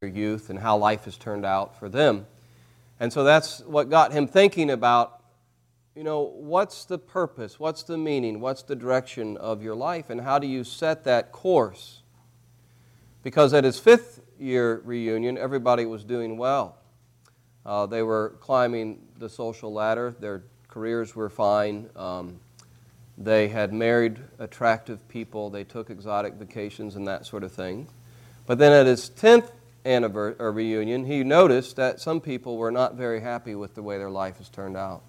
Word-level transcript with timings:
their 0.00 0.08
youth 0.08 0.48
and 0.48 0.60
how 0.60 0.76
life 0.76 1.06
has 1.06 1.16
turned 1.16 1.44
out 1.44 1.76
for 1.76 1.88
them. 1.88 2.24
And 3.00 3.12
so 3.12 3.24
that's 3.24 3.58
what 3.62 3.90
got 3.90 4.12
him 4.12 4.28
thinking 4.28 4.70
about, 4.70 5.24
you 5.96 6.04
know, 6.04 6.22
what's 6.36 6.84
the 6.84 6.98
purpose? 6.98 7.58
What's 7.58 7.82
the 7.82 7.98
meaning? 7.98 8.40
What's 8.40 8.62
the 8.62 8.76
direction 8.76 9.36
of 9.38 9.60
your 9.60 9.74
life? 9.74 10.08
And 10.08 10.20
how 10.20 10.38
do 10.38 10.46
you 10.46 10.62
set 10.62 11.02
that 11.02 11.32
course? 11.32 12.02
Because 13.24 13.52
at 13.52 13.64
his 13.64 13.80
fifth 13.80 14.20
year 14.38 14.82
reunion, 14.84 15.36
everybody 15.36 15.84
was 15.84 16.04
doing 16.04 16.36
well. 16.36 16.76
Uh, 17.66 17.86
they 17.86 18.04
were 18.04 18.36
climbing 18.40 19.00
the 19.18 19.28
social 19.28 19.72
ladder, 19.72 20.14
their 20.20 20.44
careers 20.68 21.16
were 21.16 21.28
fine. 21.28 21.90
Um, 21.96 22.38
they 23.18 23.48
had 23.48 23.72
married 23.72 24.20
attractive 24.38 25.08
people, 25.08 25.50
they 25.50 25.64
took 25.64 25.90
exotic 25.90 26.34
vacations 26.34 26.94
and 26.94 27.08
that 27.08 27.26
sort 27.26 27.42
of 27.42 27.50
thing. 27.50 27.88
But 28.46 28.58
then 28.58 28.72
at 28.72 28.86
his 28.86 29.10
10th 29.10 29.50
anniversary, 29.88 30.50
reunion, 30.52 31.06
he 31.06 31.24
noticed 31.24 31.76
that 31.76 32.00
some 32.00 32.20
people 32.20 32.56
were 32.56 32.70
not 32.70 32.94
very 32.94 33.20
happy 33.20 33.54
with 33.54 33.74
the 33.74 33.82
way 33.82 33.98
their 33.98 34.10
life 34.10 34.38
has 34.38 34.48
turned 34.48 34.76
out. 34.76 35.02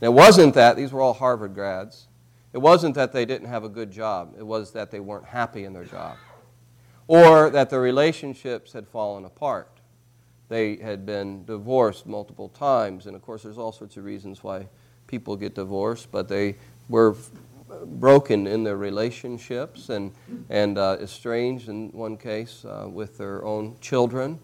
And 0.00 0.08
it 0.08 0.12
wasn't 0.12 0.54
that, 0.54 0.76
these 0.76 0.92
were 0.92 1.00
all 1.00 1.14
Harvard 1.14 1.54
grads, 1.54 2.06
it 2.52 2.58
wasn't 2.58 2.94
that 2.96 3.12
they 3.12 3.24
didn't 3.24 3.48
have 3.48 3.64
a 3.64 3.68
good 3.68 3.90
job, 3.90 4.34
it 4.38 4.46
was 4.46 4.72
that 4.72 4.90
they 4.90 5.00
weren't 5.00 5.26
happy 5.26 5.64
in 5.64 5.72
their 5.72 5.84
job. 5.84 6.16
Or 7.08 7.50
that 7.50 7.70
their 7.70 7.80
relationships 7.80 8.72
had 8.72 8.88
fallen 8.88 9.24
apart. 9.24 9.70
They 10.48 10.76
had 10.76 11.06
been 11.06 11.44
divorced 11.44 12.06
multiple 12.06 12.48
times, 12.48 13.06
and 13.06 13.14
of 13.14 13.22
course, 13.22 13.42
there's 13.42 13.58
all 13.58 13.72
sorts 13.72 13.96
of 13.96 14.04
reasons 14.04 14.42
why 14.42 14.68
people 15.06 15.36
get 15.36 15.54
divorced, 15.54 16.10
but 16.10 16.28
they 16.28 16.56
were 16.88 17.14
broken 17.68 18.46
in 18.46 18.64
their 18.64 18.76
relationships 18.76 19.88
and, 19.88 20.12
and 20.50 20.78
uh, 20.78 20.96
estranged 21.00 21.68
in 21.68 21.90
one 21.90 22.16
case 22.16 22.64
uh, 22.64 22.86
with 22.88 23.18
their 23.18 23.44
own 23.44 23.76
children. 23.80 24.38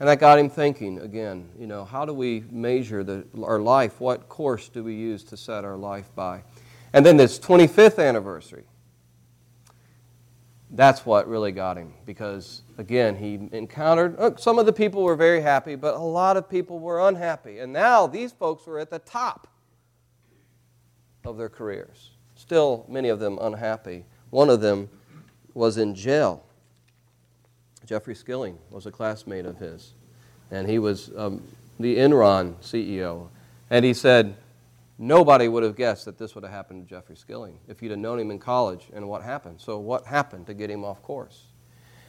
And 0.00 0.08
that 0.08 0.18
got 0.18 0.38
him 0.38 0.50
thinking 0.50 1.00
again, 1.00 1.48
you 1.58 1.66
know, 1.66 1.84
how 1.84 2.04
do 2.04 2.12
we 2.12 2.44
measure 2.50 3.04
the, 3.04 3.24
our 3.42 3.60
life? 3.60 4.00
What 4.00 4.28
course 4.28 4.68
do 4.68 4.82
we 4.82 4.94
use 4.94 5.22
to 5.24 5.36
set 5.36 5.64
our 5.64 5.76
life 5.76 6.10
by? 6.14 6.42
And 6.92 7.04
then 7.06 7.16
this 7.16 7.38
25th 7.38 8.04
anniversary, 8.04 8.64
that's 10.70 11.06
what 11.06 11.28
really 11.28 11.52
got 11.52 11.76
him 11.76 11.94
because, 12.04 12.62
again, 12.78 13.16
he 13.16 13.48
encountered 13.56 14.18
look, 14.18 14.38
some 14.40 14.58
of 14.58 14.66
the 14.66 14.72
people 14.72 15.04
were 15.04 15.16
very 15.16 15.40
happy, 15.40 15.76
but 15.76 15.94
a 15.94 15.98
lot 15.98 16.36
of 16.36 16.50
people 16.50 16.80
were 16.80 17.06
unhappy. 17.08 17.60
And 17.60 17.72
now 17.72 18.08
these 18.08 18.32
folks 18.32 18.66
were 18.66 18.80
at 18.80 18.90
the 18.90 18.98
top 18.98 19.46
of 21.24 21.38
their 21.38 21.48
careers 21.48 22.13
still 22.44 22.84
many 22.88 23.08
of 23.08 23.20
them 23.20 23.38
unhappy. 23.40 24.04
One 24.28 24.50
of 24.50 24.60
them 24.60 24.90
was 25.54 25.78
in 25.78 25.94
jail. 25.94 26.44
Jeffrey 27.86 28.14
Skilling 28.14 28.58
was 28.70 28.84
a 28.84 28.90
classmate 28.90 29.46
of 29.46 29.56
his, 29.56 29.94
and 30.50 30.68
he 30.68 30.78
was 30.78 31.10
um, 31.16 31.42
the 31.80 31.96
Enron 31.96 32.54
CEO. 32.56 33.28
And 33.70 33.82
he 33.82 33.94
said, 33.94 34.36
Nobody 34.98 35.48
would 35.48 35.62
have 35.62 35.74
guessed 35.74 36.04
that 36.04 36.18
this 36.18 36.34
would 36.34 36.44
have 36.44 36.52
happened 36.52 36.86
to 36.86 36.94
Jeffrey 36.94 37.16
Skilling 37.16 37.58
if 37.66 37.82
you'd 37.82 37.90
have 37.90 37.98
known 37.98 38.20
him 38.20 38.30
in 38.30 38.38
college 38.38 38.88
and 38.92 39.08
what 39.08 39.22
happened. 39.22 39.60
So, 39.60 39.78
what 39.78 40.06
happened 40.06 40.46
to 40.46 40.54
get 40.54 40.70
him 40.70 40.84
off 40.84 41.02
course? 41.02 41.46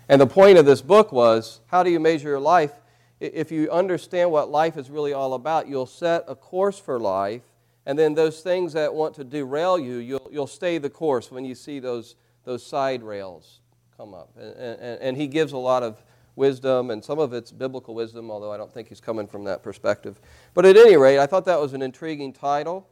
And 0.10 0.20
the 0.20 0.28
point 0.28 0.58
of 0.58 0.66
this 0.66 0.82
book 0.82 1.14
was 1.14 1.62
how 1.68 1.82
do 1.82 1.90
you 1.90 2.00
measure 2.00 2.28
your 2.28 2.40
life? 2.42 2.74
If 3.22 3.54
you 3.54 3.72
understand 3.72 4.32
what 4.32 4.52
life 4.52 4.76
is 4.76 4.90
really 4.90 5.14
all 5.14 5.34
about, 5.34 5.70
you'll 5.70 5.86
set 5.86 6.26
a 6.28 6.36
course 6.36 6.78
for 6.78 7.00
life 7.00 7.42
and 7.86 7.98
then 7.98 8.16
those 8.16 8.42
things 8.42 8.74
that 8.74 8.94
want 8.94 9.16
to 9.16 9.24
derail 9.24 9.78
you, 9.78 9.98
you'll, 9.98 10.30
you'll 10.32 10.48
stay 10.48 10.78
the 10.78 10.90
course 10.90 11.32
when 11.32 11.46
you 11.46 11.54
see 11.54 11.80
those, 11.80 12.16
those 12.44 12.66
side 12.66 13.04
rails 13.04 13.60
come 13.96 14.14
up. 14.14 14.32
And, 14.38 14.56
and, 14.56 15.02
and 15.02 15.18
he 15.18 15.28
gives 15.28 15.52
a 15.52 15.58
lot 15.58 15.84
of 15.84 16.04
wisdom, 16.36 16.90
and 16.90 17.04
some 17.04 17.20
of 17.20 17.34
it's 17.34 17.52
biblical 17.52 17.96
wisdom, 17.96 18.30
although 18.30 18.52
I 18.52 18.58
don't 18.58 18.74
think 18.74 18.90
he's 18.90 19.00
coming 19.00 19.28
from 19.28 19.44
that 19.46 19.64
perspective. 19.64 20.20
But 20.54 20.66
at 20.66 20.76
any 20.76 20.98
rate, 20.98 21.20
I 21.20 21.28
thought 21.28 21.46
that 21.46 21.62
was 21.62 21.74
an 21.74 21.82
intriguing 21.82 22.34
title, 22.34 22.88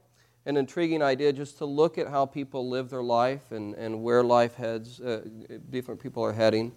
an 0.46 0.58
intriguing 0.58 1.02
idea 1.02 1.34
just 1.34 1.58
to 1.58 1.66
look 1.66 1.98
at 1.98 2.08
how 2.08 2.26
people 2.26 2.70
live 2.70 2.90
their 2.90 3.04
life 3.04 3.52
and, 3.52 3.74
and 3.76 4.04
where 4.04 4.24
life 4.24 4.56
heads, 4.56 5.02
uh, 5.02 5.26
different 5.70 6.02
people 6.02 6.24
are 6.24 6.34
heading, 6.34 6.72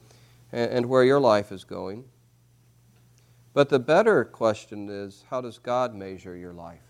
and, 0.52 0.70
and 0.72 0.86
where 0.86 1.04
your 1.04 1.20
life 1.20 1.52
is 1.52 1.64
going. 1.64 2.04
But 3.52 3.68
the 3.68 3.78
better 3.78 4.24
question 4.24 4.88
is 4.88 5.24
how 5.30 5.40
does 5.40 5.58
God 5.58 5.94
measure 5.94 6.36
your 6.36 6.52
life? 6.52 6.85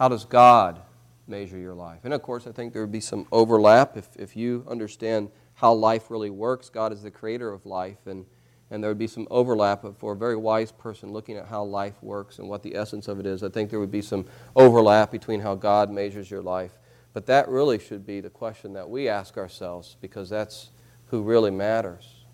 How 0.00 0.08
does 0.08 0.24
God 0.24 0.80
measure 1.26 1.58
your 1.58 1.74
life? 1.74 2.00
And 2.04 2.14
of 2.14 2.22
course, 2.22 2.46
I 2.46 2.52
think 2.52 2.72
there 2.72 2.80
would 2.80 2.90
be 2.90 3.00
some 3.00 3.26
overlap 3.30 3.98
if, 3.98 4.08
if 4.16 4.34
you 4.34 4.64
understand 4.66 5.30
how 5.52 5.74
life 5.74 6.10
really 6.10 6.30
works. 6.30 6.70
God 6.70 6.90
is 6.90 7.02
the 7.02 7.10
creator 7.10 7.52
of 7.52 7.66
life, 7.66 8.06
and, 8.06 8.24
and 8.70 8.82
there 8.82 8.90
would 8.90 8.96
be 8.96 9.06
some 9.06 9.28
overlap 9.30 9.84
for 9.98 10.14
a 10.14 10.16
very 10.16 10.36
wise 10.36 10.72
person 10.72 11.12
looking 11.12 11.36
at 11.36 11.48
how 11.48 11.64
life 11.64 12.02
works 12.02 12.38
and 12.38 12.48
what 12.48 12.62
the 12.62 12.76
essence 12.76 13.08
of 13.08 13.20
it 13.20 13.26
is. 13.26 13.42
I 13.42 13.50
think 13.50 13.68
there 13.68 13.78
would 13.78 13.90
be 13.90 14.00
some 14.00 14.24
overlap 14.56 15.10
between 15.10 15.40
how 15.40 15.54
God 15.54 15.90
measures 15.90 16.30
your 16.30 16.40
life. 16.40 16.78
But 17.12 17.26
that 17.26 17.46
really 17.50 17.78
should 17.78 18.06
be 18.06 18.22
the 18.22 18.30
question 18.30 18.72
that 18.72 18.88
we 18.88 19.06
ask 19.06 19.36
ourselves 19.36 19.98
because 20.00 20.30
that's 20.30 20.70
who 21.08 21.20
really 21.22 21.50
matters. 21.50 22.24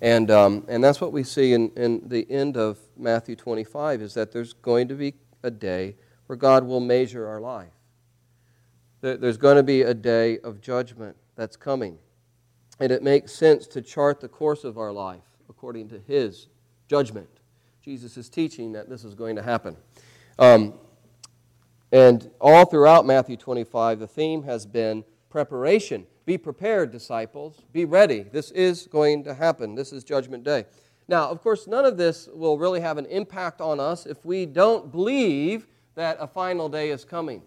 And, 0.00 0.30
um, 0.30 0.64
and 0.66 0.82
that's 0.82 1.02
what 1.02 1.12
we 1.12 1.24
see 1.24 1.52
in, 1.52 1.72
in 1.76 2.08
the 2.08 2.26
end 2.30 2.56
of 2.56 2.78
Matthew 2.96 3.36
25 3.36 4.00
is 4.00 4.14
that 4.14 4.32
there's 4.32 4.54
going 4.54 4.88
to 4.88 4.94
be 4.94 5.12
a 5.42 5.50
day 5.50 5.96
where 6.32 6.38
God 6.38 6.66
will 6.66 6.80
measure 6.80 7.28
our 7.28 7.42
life. 7.42 7.74
There's 9.02 9.36
going 9.36 9.56
to 9.56 9.62
be 9.62 9.82
a 9.82 9.92
day 9.92 10.38
of 10.38 10.62
judgment 10.62 11.14
that's 11.36 11.56
coming. 11.56 11.98
And 12.80 12.90
it 12.90 13.02
makes 13.02 13.34
sense 13.34 13.66
to 13.66 13.82
chart 13.82 14.18
the 14.18 14.28
course 14.28 14.64
of 14.64 14.78
our 14.78 14.92
life 14.92 15.24
according 15.50 15.90
to 15.90 15.98
His 15.98 16.46
judgment. 16.88 17.28
Jesus 17.84 18.16
is 18.16 18.30
teaching 18.30 18.72
that 18.72 18.88
this 18.88 19.04
is 19.04 19.14
going 19.14 19.36
to 19.36 19.42
happen. 19.42 19.76
Um, 20.38 20.72
and 21.92 22.30
all 22.40 22.64
throughout 22.64 23.04
Matthew 23.04 23.36
25, 23.36 23.98
the 23.98 24.06
theme 24.06 24.42
has 24.44 24.64
been 24.64 25.04
preparation. 25.28 26.06
Be 26.24 26.38
prepared, 26.38 26.92
disciples. 26.92 27.60
Be 27.74 27.84
ready. 27.84 28.20
This 28.20 28.52
is 28.52 28.86
going 28.86 29.24
to 29.24 29.34
happen. 29.34 29.74
This 29.74 29.92
is 29.92 30.02
Judgment 30.02 30.44
Day. 30.44 30.64
Now, 31.08 31.28
of 31.28 31.42
course, 31.42 31.66
none 31.66 31.84
of 31.84 31.98
this 31.98 32.26
will 32.32 32.56
really 32.56 32.80
have 32.80 32.96
an 32.96 33.04
impact 33.04 33.60
on 33.60 33.78
us 33.78 34.06
if 34.06 34.24
we 34.24 34.46
don't 34.46 34.90
believe 34.90 35.66
that 35.94 36.16
a 36.20 36.26
final 36.26 36.68
day 36.68 36.90
is 36.90 37.04
coming. 37.04 37.42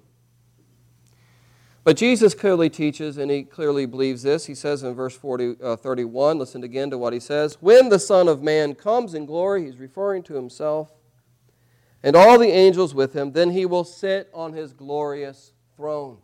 But 1.84 1.98
Jesus 1.98 2.34
clearly 2.34 2.70
teaches, 2.70 3.18
and 3.18 3.30
he 3.30 3.44
clearly 3.44 3.86
believes 3.86 4.24
this. 4.24 4.48
He 4.48 4.56
says 4.56 4.82
in 4.82 4.96
verse 4.96 5.16
40, 5.16 5.58
uh, 5.62 5.76
31, 5.76 6.40
listen 6.40 6.64
again 6.64 6.90
to 6.90 6.98
what 6.98 7.14
he 7.14 7.20
says 7.20 7.58
When 7.62 7.90
the 7.90 8.00
Son 8.00 8.28
of 8.28 8.42
Man 8.42 8.74
comes 8.74 9.14
in 9.14 9.26
glory, 9.26 9.66
he's 9.66 9.78
referring 9.78 10.24
to 10.24 10.34
himself, 10.34 10.92
and 12.02 12.16
all 12.16 12.40
the 12.40 12.50
angels 12.50 12.96
with 12.96 13.14
him, 13.14 13.34
then 13.34 13.52
he 13.52 13.66
will 13.66 13.84
sit 13.84 14.30
on 14.34 14.54
his 14.54 14.74
glorious 14.74 15.54
throne. 15.76 16.18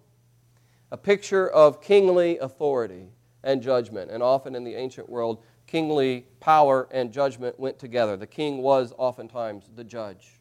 A 0.92 0.98
picture 0.98 1.48
of 1.48 1.82
kingly 1.82 2.38
authority 2.40 3.10
and 3.44 3.62
judgment. 3.62 4.12
And 4.12 4.22
often 4.22 4.56
in 4.56 4.64
the 4.64 4.76
ancient 4.76 5.10
world, 5.10 5.44
kingly 5.68 6.26
power 6.40 6.88
and 6.92 7.12
judgment 7.12 7.60
went 7.60 7.80
together. 7.80 8.18
The 8.18 8.28
king 8.28 8.58
was 8.58 8.94
oftentimes 8.98 9.70
the 9.76 9.84
judge. 9.84 10.41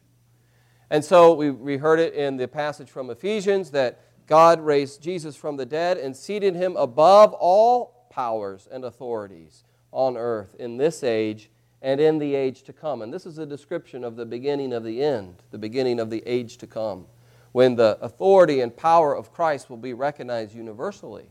And 0.91 1.05
so 1.05 1.33
we, 1.33 1.51
we 1.51 1.77
heard 1.77 1.99
it 1.99 2.13
in 2.13 2.35
the 2.35 2.49
passage 2.49 2.89
from 2.89 3.09
Ephesians 3.09 3.71
that 3.71 4.01
God 4.27 4.59
raised 4.59 5.01
Jesus 5.01 5.37
from 5.37 5.55
the 5.55 5.65
dead 5.65 5.97
and 5.97 6.15
seated 6.15 6.53
him 6.53 6.75
above 6.75 7.31
all 7.31 8.07
powers 8.09 8.67
and 8.69 8.83
authorities 8.83 9.63
on 9.93 10.17
earth 10.17 10.53
in 10.59 10.75
this 10.75 11.01
age 11.01 11.49
and 11.81 12.01
in 12.01 12.19
the 12.19 12.35
age 12.35 12.63
to 12.63 12.73
come. 12.73 13.01
And 13.01 13.13
this 13.13 13.25
is 13.25 13.37
a 13.37 13.45
description 13.45 14.03
of 14.03 14.17
the 14.17 14.25
beginning 14.25 14.73
of 14.73 14.83
the 14.83 15.01
end, 15.01 15.35
the 15.51 15.57
beginning 15.57 15.97
of 15.97 16.09
the 16.09 16.21
age 16.25 16.57
to 16.57 16.67
come, 16.67 17.05
when 17.53 17.75
the 17.75 17.97
authority 18.01 18.59
and 18.59 18.75
power 18.75 19.15
of 19.15 19.31
Christ 19.31 19.69
will 19.69 19.77
be 19.77 19.93
recognized 19.93 20.53
universally, 20.53 21.29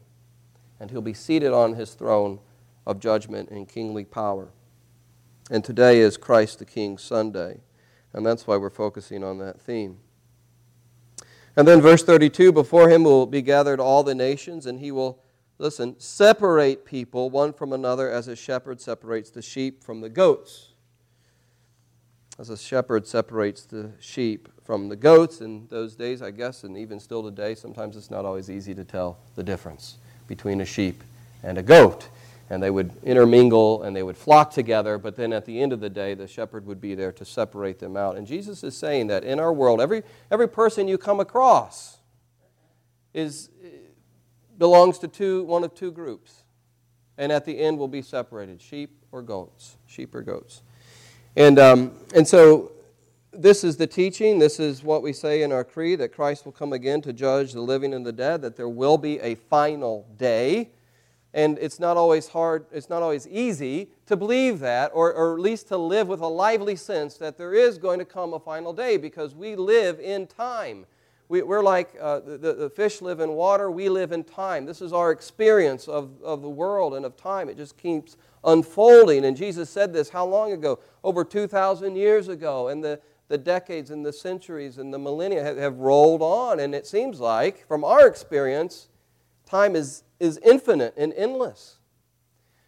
and 0.81 0.91
he'll 0.91 1.03
be 1.03 1.13
seated 1.13 1.53
on 1.53 1.75
his 1.75 1.93
throne 1.93 2.41
of 2.87 2.99
judgment 2.99 3.51
and 3.51 3.69
kingly 3.69 4.07
power. 4.07 4.49
And 5.51 5.63
today 5.63 6.01
is 6.01 6.17
Christ 6.17 6.61
the 6.61 6.65
King 6.65 6.97
Sunday. 6.97 7.61
And 8.13 8.27
that's 8.27 8.47
why 8.47 8.57
we're 8.57 8.71
focusing 8.71 9.23
on 9.23 9.39
that 9.39 9.61
theme. 9.61 9.99
And 11.57 11.67
then 11.67 11.81
verse 11.81 12.03
32 12.03 12.53
Before 12.53 12.89
him 12.89 13.05
will 13.05 13.27
be 13.27 13.43
gathered 13.43 13.81
all 13.81 14.03
the 14.03 14.15
nations, 14.15 14.67
and 14.67 14.81
he 14.81 14.91
will, 14.91 15.23
listen, 15.59 15.99
separate 15.99 16.85
people 16.85 17.31
one 17.31 17.53
from 17.53 17.73
another 17.73 18.11
as 18.11 18.29
a 18.29 18.37
shepherd 18.37 18.81
separates 18.81 19.31
the 19.31 19.43
sheep 19.43 19.83
from 19.83 20.01
the 20.01 20.09
goats. 20.09 20.69
As 22.39 22.49
a 22.49 22.57
shepherd 22.57 23.07
separates 23.07 23.65
the 23.65 23.91
sheep 24.01 24.49
from 24.65 24.89
the 24.89 24.97
goats 24.97 25.41
in 25.41 25.67
those 25.69 25.95
days, 25.95 26.23
I 26.23 26.31
guess, 26.31 26.65
and 26.65 26.77
even 26.79 26.99
still 26.99 27.23
today, 27.23 27.55
sometimes 27.55 27.97
it's 27.97 28.11
not 28.11 28.25
always 28.25 28.49
easy 28.49 28.75
to 28.75 28.85
tell 28.85 29.19
the 29.35 29.43
difference 29.43 29.99
between 30.27 30.61
a 30.61 30.65
sheep 30.65 31.03
and 31.43 31.59
a 31.59 31.63
goat 31.63 32.09
and 32.51 32.61
they 32.61 32.71
would 32.71 32.91
intermingle 33.05 33.85
and 33.85 33.95
they 33.95 34.03
would 34.03 34.17
flock 34.17 34.51
together, 34.51 34.99
but 34.99 35.15
then 35.15 35.33
at 35.33 35.47
the 35.47 35.63
end 35.63 35.73
of 35.73 35.79
the 35.79 35.89
day, 35.89 36.15
the 36.15 36.27
shepherd 36.27 36.67
would 36.67 36.81
be 36.81 36.97
there 36.97 37.13
to 37.13 37.25
separate 37.25 37.79
them 37.79 37.97
out. 37.97 38.17
And 38.17 38.27
Jesus 38.27 38.65
is 38.65 38.77
saying 38.77 39.07
that 39.07 39.23
in 39.23 39.39
our 39.39 39.53
world, 39.53 39.81
every, 39.81 40.03
every 40.33 40.49
person 40.49 40.89
you 40.89 40.99
come 40.99 41.21
across 41.21 41.99
is, 43.15 43.51
belongs 44.59 44.99
to 44.99 45.09
two, 45.09 45.45
one 45.45 45.63
of 45.63 45.75
two 45.75 45.93
groups, 45.93 46.43
and 47.17 47.31
at 47.31 47.45
the 47.45 47.57
end 47.57 47.79
will 47.79 47.89
be 47.89 48.03
separated 48.03 48.61
sheep 48.61 48.91
or 49.13 49.23
goats, 49.23 49.77
sheep 49.87 50.13
or 50.13 50.23
goats. 50.23 50.63
And, 51.37 51.57
um, 51.61 51.93
and 52.17 52.27
so 52.27 52.73
this 53.33 53.63
is 53.63 53.77
the 53.77 53.87
teaching. 53.87 54.41
This 54.41 54.59
is 54.59 54.83
what 54.83 55.03
we 55.03 55.13
say 55.13 55.43
in 55.43 55.53
our 55.53 55.63
creed 55.63 56.01
that 56.01 56.13
Christ 56.13 56.45
will 56.45 56.53
come 56.53 56.73
again 56.73 57.01
to 57.03 57.13
judge 57.13 57.53
the 57.53 57.61
living 57.61 57.95
and 57.95 58.05
the 58.05 58.13
dead, 58.13 58.43
that 58.43 58.57
there 58.57 58.69
will 58.69 58.99
be 58.99 59.21
a 59.21 59.37
final 59.37 60.09
day. 60.17 60.71
And 61.33 61.59
it's 61.61 61.79
not 61.79 61.97
always 61.97 62.29
hard, 62.29 62.67
it's 62.73 62.89
not 62.89 63.03
always 63.03 63.29
easy 63.29 63.91
to 64.07 64.17
believe 64.17 64.59
that, 64.61 64.91
or, 64.95 65.13
or 65.13 65.35
at 65.35 65.41
least 65.41 65.69
to 65.69 65.77
live 65.77 66.09
with 66.09 66.21
a 66.21 66.27
lively 66.27 66.75
sense 66.75 67.17
that 67.19 67.39
there 67.39 67.55
is 67.55 67.79
going 67.79 68.01
to 68.01 68.05
come 68.05 68.35
a 68.35 68.41
final 68.41 68.73
day 68.73 68.97
because 68.97 69.35
we 69.35 69.55
live 69.55 70.01
in 70.01 70.27
time. 70.27 70.87
We, 71.29 71.43
are 71.43 71.63
like 71.63 71.95
uh, 72.01 72.19
the, 72.19 72.55
the 72.55 72.71
fish 72.71 73.01
live 73.01 73.21
in 73.21 73.31
water, 73.31 73.71
we 73.71 73.89
live 73.89 74.11
in 74.11 74.25
time. 74.25 74.67
This 74.67 74.83
is 74.83 74.93
our 74.93 75.13
experience 75.13 75.87
of, 75.87 76.11
of 76.25 76.43
the 76.43 76.49
world 76.49 76.95
and 76.95 77.07
of 77.07 77.17
time. 77.17 77.49
It 77.49 77.57
just 77.57 77.79
keeps 77.79 78.17
unfolding. 78.43 79.25
And 79.25 79.37
Jesus 79.37 79.71
said 79.71 79.93
this 79.93 80.09
how 80.09 80.27
long 80.27 80.51
ago? 80.51 80.81
Over 81.05 81.25
2,000 81.25 81.95
years 81.95 82.27
ago. 82.27 82.67
And 82.67 82.83
the, 82.83 83.01
the 83.29 83.39
decades 83.39 83.93
and 83.93 84.05
the 84.05 84.13
centuries 84.13 84.79
and 84.79 84.93
the 84.93 84.99
millennia 84.99 85.45
have, 85.45 85.57
have 85.57 85.79
rolled 85.79 86.21
on. 86.21 86.59
And 86.59 86.75
it 86.75 86.85
seems 86.85 87.21
like, 87.21 87.65
from 87.69 87.85
our 87.85 88.09
experience, 88.09 88.89
time 89.47 89.77
is, 89.77 90.03
is 90.21 90.39
infinite 90.45 90.95
and 90.97 91.13
endless. 91.15 91.79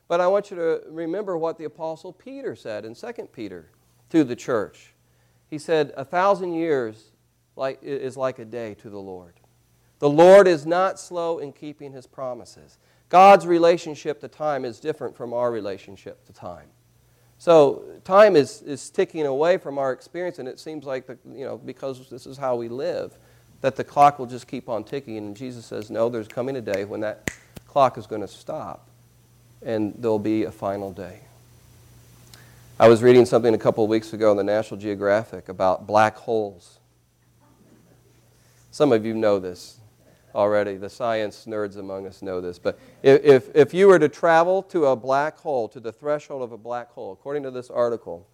But 0.09 0.21
I 0.21 0.27
want 0.27 0.51
you 0.51 0.57
to 0.57 0.83
remember 0.89 1.39
what 1.39 1.59
the 1.59 1.65
Apostle 1.65 2.13
Peter 2.13 2.57
said 2.57 2.85
in 2.85 2.95
2 2.95 3.13
Peter 3.33 3.71
to 4.11 4.25
the 4.25 4.37
church. 4.37 4.95
He 5.49 5.59
said, 5.59 5.93
A 5.97 6.05
thousand 6.05 6.55
years 6.55 7.13
is 7.57 8.17
like 8.17 8.39
a 8.39 8.45
day 8.45 8.75
to 8.75 8.91
the 8.91 8.99
Lord. 8.99 9.35
The 10.01 10.11
Lord 10.11 10.49
is 10.49 10.67
not 10.67 10.99
slow 10.99 11.39
in 11.39 11.53
keeping 11.53 11.93
his 11.93 12.07
promises. 12.07 12.79
God's 13.09 13.47
relationship 13.47 14.21
to 14.21 14.29
time 14.29 14.65
is 14.65 14.81
different 14.81 15.17
from 15.17 15.33
our 15.33 15.53
relationship 15.53 16.25
to 16.25 16.33
time. 16.33 16.69
So 17.39 17.85
time 18.05 18.37
is, 18.37 18.63
is 18.63 18.89
ticking 18.91 19.27
away 19.27 19.59
from 19.59 19.77
our 19.77 19.93
experience, 19.93 20.39
and 20.39 20.49
it 20.49 20.59
seems 20.59 20.85
like, 20.85 21.07
the, 21.07 21.19
you 21.29 21.45
know, 21.45 21.59
because 21.59 22.09
this 22.09 22.27
is 22.27 22.37
how 22.37 22.57
we 22.57 22.69
live, 22.69 23.19
that 23.61 23.77
the 23.77 23.85
clock 23.85 24.19
will 24.19 24.27
just 24.27 24.47
keep 24.47 24.69
on 24.69 24.85
ticking. 24.85 25.19
And 25.19 25.37
Jesus 25.37 25.67
says, 25.67 25.91
no, 25.91 26.09
there's 26.09 26.29
coming 26.29 26.57
a 26.57 26.61
day 26.61 26.85
when 26.85 27.01
that 27.01 27.31
clock 27.73 27.97
is 27.97 28.07
going 28.07 28.21
to 28.21 28.29
stop, 28.29 28.87
and 29.65 29.95
there'll 29.97 30.19
be 30.19 30.45
a 30.45 30.53
final 30.53 30.93
day. 30.93 31.21
I 32.79 32.87
was 32.87 33.03
reading 33.03 33.25
something 33.25 33.55
a 33.55 33.59
couple 33.59 33.83
of 33.83 33.89
weeks 33.89 34.13
ago 34.13 34.31
in 34.31 34.37
the 34.37 34.45
National 34.45 34.79
Geographic 34.79 35.49
about 35.49 35.87
black 35.87 36.19
holes. 36.19 36.81
Some 38.73 38.93
of 38.93 39.07
you 39.07 39.15
know 39.15 39.39
this 39.39 39.79
already. 40.35 40.77
The 40.77 40.91
science 40.91 41.47
nerds 41.49 41.79
among 41.79 42.07
us 42.07 42.21
know 42.21 42.43
this. 42.43 42.59
But 42.59 42.79
if, 43.03 43.49
if 43.55 43.73
you 43.73 43.87
were 43.87 43.99
to 43.99 44.09
travel 44.11 44.63
to 44.65 44.89
a 44.89 44.97
black 44.97 45.39
hole, 45.39 45.67
to 45.71 45.81
the 45.81 45.93
threshold 45.93 46.43
of 46.43 46.53
a 46.53 46.59
black 46.59 46.91
hole, 46.91 47.13
according 47.13 47.43
to 47.45 47.51
this 47.51 47.71
article, 47.71 48.29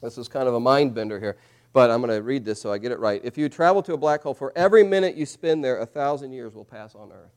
this 0.00 0.16
is 0.16 0.28
kind 0.28 0.46
of 0.46 0.54
a 0.54 0.60
mind 0.60 0.94
bender 0.94 1.18
here, 1.18 1.36
but 1.72 1.90
I'm 1.90 2.00
going 2.00 2.16
to 2.16 2.22
read 2.22 2.44
this 2.44 2.62
so 2.62 2.72
I 2.72 2.78
get 2.78 2.92
it 2.92 3.00
right. 3.00 3.20
If 3.24 3.36
you 3.36 3.48
travel 3.48 3.82
to 3.82 3.94
a 3.94 3.98
black 3.98 4.22
hole, 4.22 4.34
for 4.34 4.52
every 4.54 4.84
minute 4.84 5.16
you 5.16 5.26
spend 5.26 5.64
there, 5.64 5.80
a 5.80 5.86
thousand 5.86 6.32
years 6.32 6.54
will 6.54 6.64
pass 6.64 6.94
on 6.94 7.10
Earth. 7.10 7.32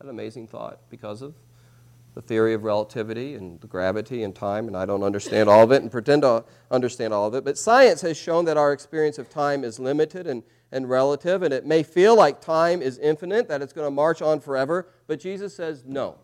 An 0.00 0.08
amazing 0.08 0.46
thought 0.46 0.80
because 0.90 1.22
of 1.22 1.34
the 2.14 2.22
theory 2.22 2.54
of 2.54 2.64
relativity 2.64 3.34
and 3.34 3.60
the 3.60 3.66
gravity 3.66 4.22
and 4.22 4.34
time, 4.34 4.68
and 4.68 4.76
I 4.76 4.86
don't 4.86 5.02
understand 5.02 5.50
all 5.50 5.62
of 5.62 5.70
it 5.70 5.82
and 5.82 5.90
pretend 5.90 6.22
to 6.22 6.44
understand 6.70 7.12
all 7.12 7.26
of 7.26 7.34
it. 7.34 7.44
But 7.44 7.58
science 7.58 8.00
has 8.00 8.16
shown 8.16 8.46
that 8.46 8.56
our 8.56 8.72
experience 8.72 9.18
of 9.18 9.28
time 9.28 9.64
is 9.64 9.78
limited 9.78 10.26
and, 10.26 10.42
and 10.72 10.88
relative, 10.88 11.42
and 11.42 11.52
it 11.52 11.66
may 11.66 11.82
feel 11.82 12.16
like 12.16 12.40
time 12.40 12.80
is 12.80 12.98
infinite, 12.98 13.48
that 13.48 13.60
it's 13.60 13.74
going 13.74 13.86
to 13.86 13.90
march 13.90 14.22
on 14.22 14.40
forever, 14.40 14.88
but 15.06 15.20
Jesus 15.20 15.54
says 15.54 15.84
no. 15.86 16.16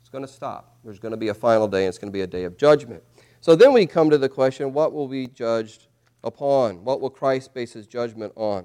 It's 0.00 0.08
going 0.08 0.24
to 0.24 0.32
stop. 0.32 0.78
There's 0.82 0.98
going 0.98 1.10
to 1.10 1.18
be 1.18 1.28
a 1.28 1.34
final 1.34 1.68
day, 1.68 1.84
and 1.84 1.88
it's 1.90 1.98
going 1.98 2.10
to 2.10 2.16
be 2.16 2.22
a 2.22 2.26
day 2.26 2.44
of 2.44 2.56
judgment. 2.56 3.02
So 3.42 3.54
then 3.54 3.74
we 3.74 3.84
come 3.84 4.08
to 4.08 4.16
the 4.16 4.28
question 4.30 4.72
what 4.72 4.94
will 4.94 5.06
be 5.06 5.26
judged 5.26 5.86
upon? 6.24 6.82
What 6.82 7.02
will 7.02 7.10
Christ 7.10 7.52
base 7.52 7.74
his 7.74 7.86
judgment 7.86 8.32
on? 8.36 8.64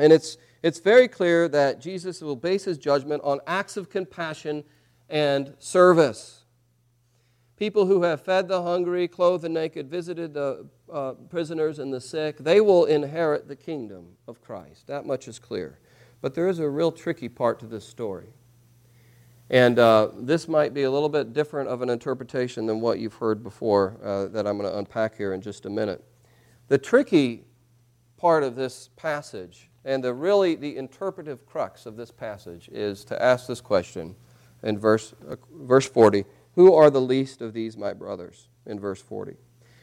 And 0.00 0.12
it's, 0.12 0.38
it's 0.64 0.80
very 0.80 1.08
clear 1.08 1.46
that 1.48 1.78
Jesus 1.78 2.22
will 2.22 2.36
base 2.36 2.64
his 2.64 2.78
judgment 2.78 3.20
on 3.22 3.38
acts 3.46 3.76
of 3.76 3.90
compassion 3.90 4.64
and 5.10 5.52
service. 5.58 6.44
People 7.58 7.84
who 7.84 8.02
have 8.02 8.22
fed 8.22 8.48
the 8.48 8.62
hungry, 8.62 9.06
clothed 9.06 9.44
the 9.44 9.50
naked, 9.50 9.90
visited 9.90 10.32
the 10.32 10.66
uh, 10.90 11.12
prisoners 11.28 11.80
and 11.80 11.92
the 11.92 12.00
sick, 12.00 12.38
they 12.38 12.62
will 12.62 12.86
inherit 12.86 13.46
the 13.46 13.54
kingdom 13.54 14.16
of 14.26 14.40
Christ. 14.40 14.86
That 14.86 15.04
much 15.04 15.28
is 15.28 15.38
clear. 15.38 15.80
But 16.22 16.34
there 16.34 16.48
is 16.48 16.60
a 16.60 16.68
real 16.70 16.90
tricky 16.90 17.28
part 17.28 17.60
to 17.60 17.66
this 17.66 17.86
story. 17.86 18.32
And 19.50 19.78
uh, 19.78 20.12
this 20.16 20.48
might 20.48 20.72
be 20.72 20.84
a 20.84 20.90
little 20.90 21.10
bit 21.10 21.34
different 21.34 21.68
of 21.68 21.82
an 21.82 21.90
interpretation 21.90 22.64
than 22.64 22.80
what 22.80 23.00
you've 23.00 23.12
heard 23.12 23.42
before 23.42 23.98
uh, 24.02 24.28
that 24.28 24.46
I'm 24.46 24.56
going 24.56 24.70
to 24.70 24.78
unpack 24.78 25.14
here 25.14 25.34
in 25.34 25.42
just 25.42 25.66
a 25.66 25.70
minute. 25.70 26.02
The 26.68 26.78
tricky 26.78 27.44
part 28.16 28.42
of 28.42 28.56
this 28.56 28.88
passage 28.96 29.68
and 29.84 30.02
the 30.02 30.14
really 30.14 30.54
the 30.54 30.76
interpretive 30.76 31.44
crux 31.46 31.86
of 31.86 31.96
this 31.96 32.10
passage 32.10 32.68
is 32.72 33.04
to 33.04 33.22
ask 33.22 33.46
this 33.46 33.60
question 33.60 34.14
in 34.62 34.78
verse, 34.78 35.14
uh, 35.28 35.36
verse 35.52 35.88
40 35.88 36.24
Who 36.54 36.72
are 36.74 36.90
the 36.90 37.00
least 37.00 37.42
of 37.42 37.52
these, 37.52 37.76
my 37.76 37.92
brothers? 37.92 38.48
In 38.66 38.80
verse 38.80 39.00
40. 39.00 39.36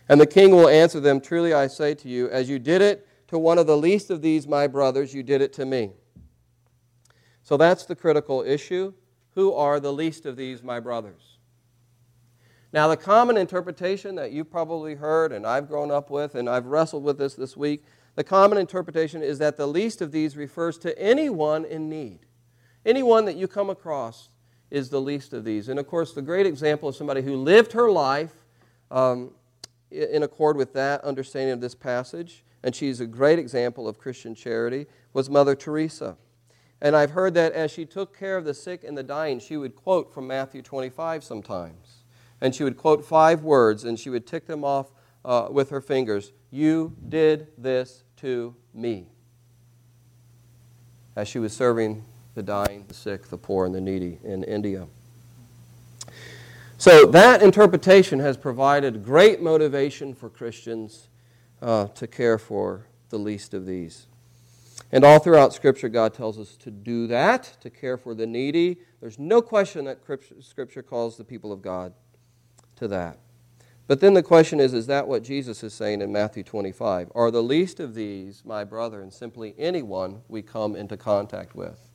And 0.09 0.19
the 0.19 0.25
king 0.25 0.51
will 0.51 0.68
answer 0.68 1.00
them 1.00 1.21
Truly 1.21 1.53
I 1.53 1.68
say 1.68 1.94
to 1.95 2.09
you, 2.09 2.30
as 2.30 2.50
you 2.50 2.59
did 2.59 2.81
it 2.81 3.07
to 3.27 3.38
one 3.38 3.57
of 3.57 3.68
the 3.68 3.77
least 3.77 4.09
of 4.09 4.21
these, 4.21 4.48
my 4.48 4.68
brothers, 4.68 5.13
you 5.13 5.24
did 5.24 5.42
it 5.42 5.53
to 5.53 5.65
me. 5.65 5.92
So 7.44 7.57
that's 7.57 7.86
the 7.86 7.95
critical 7.95 8.42
issue. 8.42 8.94
Who 9.36 9.54
are 9.54 9.80
the 9.80 9.94
least 9.94 10.25
of 10.25 10.36
these, 10.36 10.62
my 10.62 10.80
brothers? 10.80 11.38
Now, 12.74 12.88
the 12.88 12.97
common 12.97 13.38
interpretation 13.38 14.15
that 14.15 14.31
you've 14.31 14.50
probably 14.50 14.95
heard 14.95 15.31
and 15.31 15.45
I've 15.45 15.68
grown 15.68 15.92
up 15.92 16.09
with, 16.09 16.36
and 16.36 16.50
I've 16.50 16.65
wrestled 16.65 17.04
with 17.04 17.18
this 17.18 17.36
this 17.36 17.56
week, 17.56 17.83
the 18.16 18.24
common 18.24 18.58
interpretation 18.58 19.24
is 19.24 19.40
that 19.40 19.58
the 19.58 19.68
least 19.68 20.02
of 20.02 20.12
these 20.12 20.36
refers 20.36 20.78
to 20.80 20.98
anyone 21.00 21.66
in 21.66 21.90
need. 21.90 22.19
Anyone 22.86 23.25
that 23.25 23.36
you 23.36 23.48
come 23.48 23.69
across 23.69 24.30
is 24.69 24.90
the 24.90 25.00
least 25.00 25.34
of 25.34 25.44
these. 25.44 25.69
And 25.69 25.80
of 25.80 25.88
course, 25.88 26.13
the 26.13 26.22
great 26.22 26.46
example 26.46 26.90
of 26.90 26.96
somebody 26.96 27.22
who 27.22 27.36
lived 27.36 27.74
her 27.74 27.92
life 27.92 28.34
um, 28.90 29.31
in 29.92 30.24
accord 30.24 30.58
with 30.58 30.74
that 30.74 31.04
understanding 31.04 31.54
of 31.54 31.62
this 31.62 31.75
passage, 31.75 32.44
and 32.63 32.75
she's 32.75 33.00
a 33.00 33.06
great 33.06 33.40
example 33.40 33.88
of 33.88 33.98
Christian 33.98 34.34
charity, 34.34 34.88
was 35.14 35.30
Mother 35.30 35.56
Teresa. 35.56 36.18
And 36.81 36.96
I've 36.96 37.12
heard 37.12 37.34
that 37.36 37.54
as 37.54 37.69
she 37.69 37.86
took 37.86 38.18
care 38.18 38.38
of 38.38 38.46
the 38.46 38.54
sick 38.54 38.84
and 38.84 38.98
the 38.98 39.04
dying, 39.04 39.40
she 39.40 39.57
would 39.57 39.75
quote 39.75 40.14
from 40.14 40.28
Matthew 40.28 40.62
25 40.62 41.24
sometimes. 41.24 42.04
And 42.40 42.56
she 42.56 42.64
would 42.64 42.78
quote 42.78 43.06
five 43.06 43.44
words, 43.44 43.84
and 43.84 44.00
she 44.00 44.10
would 44.10 44.25
tick 44.25 44.48
them 44.48 44.64
off 44.64 44.92
uh, 45.24 45.47
with 45.52 45.69
her 45.69 45.81
fingers 45.81 46.31
You 46.50 46.95
did 47.07 47.47
this 47.57 48.04
to 48.21 48.56
me. 48.73 49.07
As 51.16 51.28
she 51.28 51.40
was 51.40 51.54
serving 51.54 52.04
the 52.35 52.44
dying, 52.44 52.85
the 52.87 52.94
sick, 52.94 53.28
the 53.28 53.37
poor, 53.37 53.66
and 53.66 53.75
the 53.75 53.81
needy 53.81 54.19
in 54.23 54.44
India. 54.44 54.87
So 56.78 57.06
that 57.07 57.44
interpretation 57.44 58.19
has 58.19 58.37
provided 58.37 59.04
great 59.04 59.42
motivation 59.42 60.16
for 60.16 60.30
Christians 60.30 61.09
uh, 61.61 61.87
to 61.90 62.07
care 62.07 62.37
for 62.37 62.87
the 63.09 63.19
least 63.19 63.54
of 63.54 63.66
these. 63.66 64.07
And 64.92 65.04
all 65.04 65.19
throughout 65.19 65.54
Scripture, 65.54 65.90
God 65.90 66.13
tells 66.13 66.40
us 66.40 66.56
to 66.57 66.71
do 66.71 67.07
that, 67.07 67.56
to 67.61 67.69
care 67.69 67.97
for 67.97 68.13
the 68.16 68.25
needy. 68.25 68.78
There's 68.99 69.19
no 69.19 69.42
question 69.42 69.85
that 69.85 69.99
Scripture 70.42 70.81
calls 70.81 71.18
the 71.18 71.23
people 71.23 71.51
of 71.51 71.61
God 71.61 71.94
to 72.78 72.87
that. 72.87 73.19
But 73.92 74.00
then 74.00 74.14
the 74.14 74.24
question 74.24 74.62
is 74.62 74.74
is 74.74 74.88
that 74.88 75.06
what 75.06 75.21
Jesus 75.21 75.64
is 75.64 75.74
saying 75.74 76.00
in 76.00 76.14
Matthew 76.14 76.44
25? 76.44 77.12
Are 77.14 77.30
the 77.30 77.44
least 77.44 77.81
of 77.81 77.94
these 77.94 78.42
my 78.45 78.64
brother 78.64 79.02
and 79.02 79.12
simply 79.12 79.54
anyone 79.57 80.21
we 80.30 80.42
come 80.42 80.78
into 80.78 80.95
contact 80.95 81.56
with? 81.56 81.90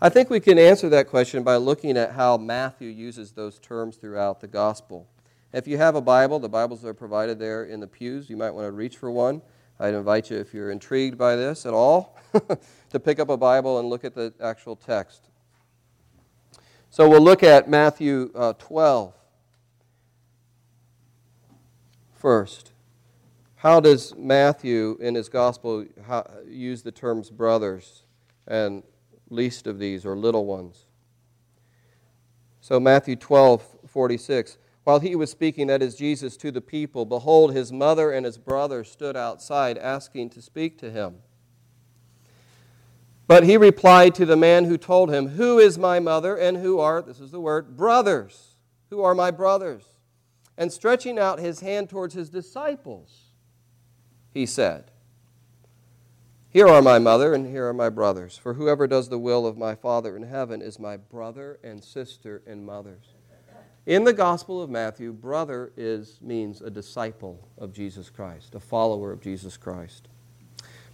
I 0.00 0.08
think 0.08 0.28
we 0.28 0.40
can 0.40 0.58
answer 0.58 0.88
that 0.88 1.06
question 1.06 1.44
by 1.44 1.54
looking 1.54 1.96
at 1.96 2.14
how 2.14 2.36
Matthew 2.36 2.88
uses 2.88 3.30
those 3.30 3.60
terms 3.60 3.94
throughout 3.94 4.40
the 4.40 4.48
gospel. 4.48 5.06
If 5.52 5.68
you 5.68 5.78
have 5.78 5.94
a 5.94 6.00
Bible, 6.00 6.40
the 6.40 6.48
Bibles 6.48 6.84
are 6.84 6.92
provided 6.92 7.38
there 7.38 7.62
in 7.62 7.78
the 7.78 7.86
pews. 7.86 8.28
You 8.28 8.36
might 8.36 8.50
want 8.50 8.66
to 8.66 8.72
reach 8.72 8.96
for 8.96 9.08
one. 9.08 9.40
I'd 9.78 9.94
invite 9.94 10.30
you, 10.30 10.38
if 10.38 10.52
you're 10.52 10.72
intrigued 10.72 11.16
by 11.16 11.36
this 11.36 11.64
at 11.64 11.74
all, 11.74 12.18
to 12.90 12.98
pick 12.98 13.20
up 13.20 13.28
a 13.28 13.36
Bible 13.36 13.78
and 13.78 13.88
look 13.88 14.04
at 14.04 14.16
the 14.16 14.34
actual 14.42 14.74
text. 14.74 15.28
So 16.90 17.08
we'll 17.08 17.20
look 17.20 17.44
at 17.44 17.70
Matthew 17.70 18.32
uh, 18.34 18.54
12 18.54 19.14
first. 22.24 22.72
How 23.56 23.80
does 23.80 24.14
Matthew 24.16 24.96
in 24.98 25.14
his 25.14 25.28
gospel 25.28 25.84
use 26.48 26.80
the 26.80 26.90
terms 26.90 27.28
brothers 27.28 28.04
and 28.46 28.82
least 29.28 29.66
of 29.66 29.78
these, 29.78 30.06
or 30.06 30.16
little 30.16 30.46
ones. 30.46 30.86
So, 32.62 32.80
Matthew 32.80 33.16
12, 33.16 33.62
46. 33.86 34.56
While 34.84 35.00
he 35.00 35.14
was 35.14 35.30
speaking, 35.30 35.66
that 35.66 35.82
is 35.82 35.96
Jesus, 35.96 36.38
to 36.38 36.50
the 36.50 36.62
people, 36.62 37.04
behold, 37.04 37.52
his 37.52 37.70
mother 37.70 38.10
and 38.10 38.24
his 38.24 38.38
brother 38.38 38.84
stood 38.84 39.18
outside 39.18 39.76
asking 39.76 40.30
to 40.30 40.40
speak 40.40 40.78
to 40.78 40.90
him. 40.90 41.16
But 43.26 43.44
he 43.44 43.58
replied 43.58 44.14
to 44.14 44.24
the 44.24 44.34
man 44.34 44.64
who 44.64 44.78
told 44.78 45.12
him, 45.12 45.28
Who 45.28 45.58
is 45.58 45.76
my 45.76 46.00
mother 46.00 46.38
and 46.38 46.56
who 46.56 46.78
are, 46.78 47.02
this 47.02 47.20
is 47.20 47.32
the 47.32 47.40
word, 47.40 47.76
brothers? 47.76 48.54
who 48.94 49.02
are 49.02 49.14
my 49.14 49.30
brothers. 49.30 49.84
And 50.56 50.72
stretching 50.72 51.18
out 51.18 51.40
his 51.40 51.60
hand 51.60 51.90
towards 51.90 52.14
his 52.14 52.30
disciples, 52.30 53.32
he 54.32 54.46
said, 54.46 54.90
Here 56.50 56.68
are 56.68 56.82
my 56.82 56.98
mother, 56.98 57.34
and 57.34 57.46
here 57.46 57.68
are 57.68 57.74
my 57.74 57.88
brothers. 57.88 58.36
For 58.38 58.54
whoever 58.54 58.86
does 58.86 59.08
the 59.08 59.18
will 59.18 59.46
of 59.46 59.58
my 59.58 59.74
Father 59.74 60.16
in 60.16 60.22
heaven 60.22 60.62
is 60.62 60.78
my 60.78 60.96
brother 60.96 61.58
and 61.64 61.82
sister 61.82 62.42
and 62.46 62.64
mothers. 62.64 63.14
In 63.86 64.04
the 64.04 64.14
Gospel 64.14 64.62
of 64.62 64.70
Matthew, 64.70 65.12
brother 65.12 65.70
is, 65.76 66.18
means 66.22 66.62
a 66.62 66.70
disciple 66.70 67.48
of 67.58 67.72
Jesus 67.72 68.08
Christ, 68.08 68.54
a 68.54 68.60
follower 68.60 69.12
of 69.12 69.20
Jesus 69.20 69.58
Christ. 69.58 70.08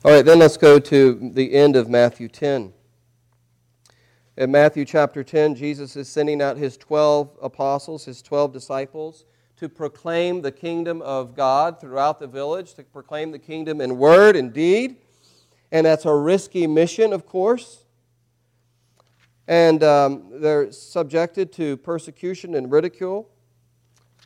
All 0.05 0.11
right, 0.11 0.25
then 0.25 0.41
let's 0.41 0.57
go 0.57 0.79
to 0.81 1.31
the 1.35 1.55
end 1.55 1.77
of 1.77 1.89
Matthew 1.89 2.27
10. 2.27 2.73
In 4.37 4.51
Matthew 4.51 4.85
chapter 4.85 5.23
10, 5.23 5.55
Jesus 5.55 5.95
is 5.95 6.09
sending 6.09 6.43
out 6.43 6.57
his 6.57 6.77
12 6.79 7.39
apostles, 7.43 8.07
his 8.07 8.23
12 8.23 8.53
disciples, 8.53 9.25
to 9.61 9.69
proclaim 9.69 10.41
the 10.41 10.51
kingdom 10.51 11.03
of 11.03 11.37
God 11.37 11.83
throughout 11.83 12.19
the 12.19 12.27
village, 12.27 12.73
to 12.73 12.83
proclaim 12.83 13.31
the 13.31 13.39
kingdom 13.39 13.83
in 13.83 13.99
word 13.99 14.35
and 14.35 14.55
deed. 14.55 14.97
And 15.71 15.85
that's 15.85 16.07
a 16.07 16.15
risky 16.15 16.67
mission, 16.67 17.13
of 17.13 17.27
course. 17.27 17.85
And 19.47 19.85
um, 19.85 20.31
they're 20.33 20.73
subjected 20.73 21.53
to 21.53 21.77
persecution 21.77 22.55
and 22.55 22.73
ridicule 22.73 23.29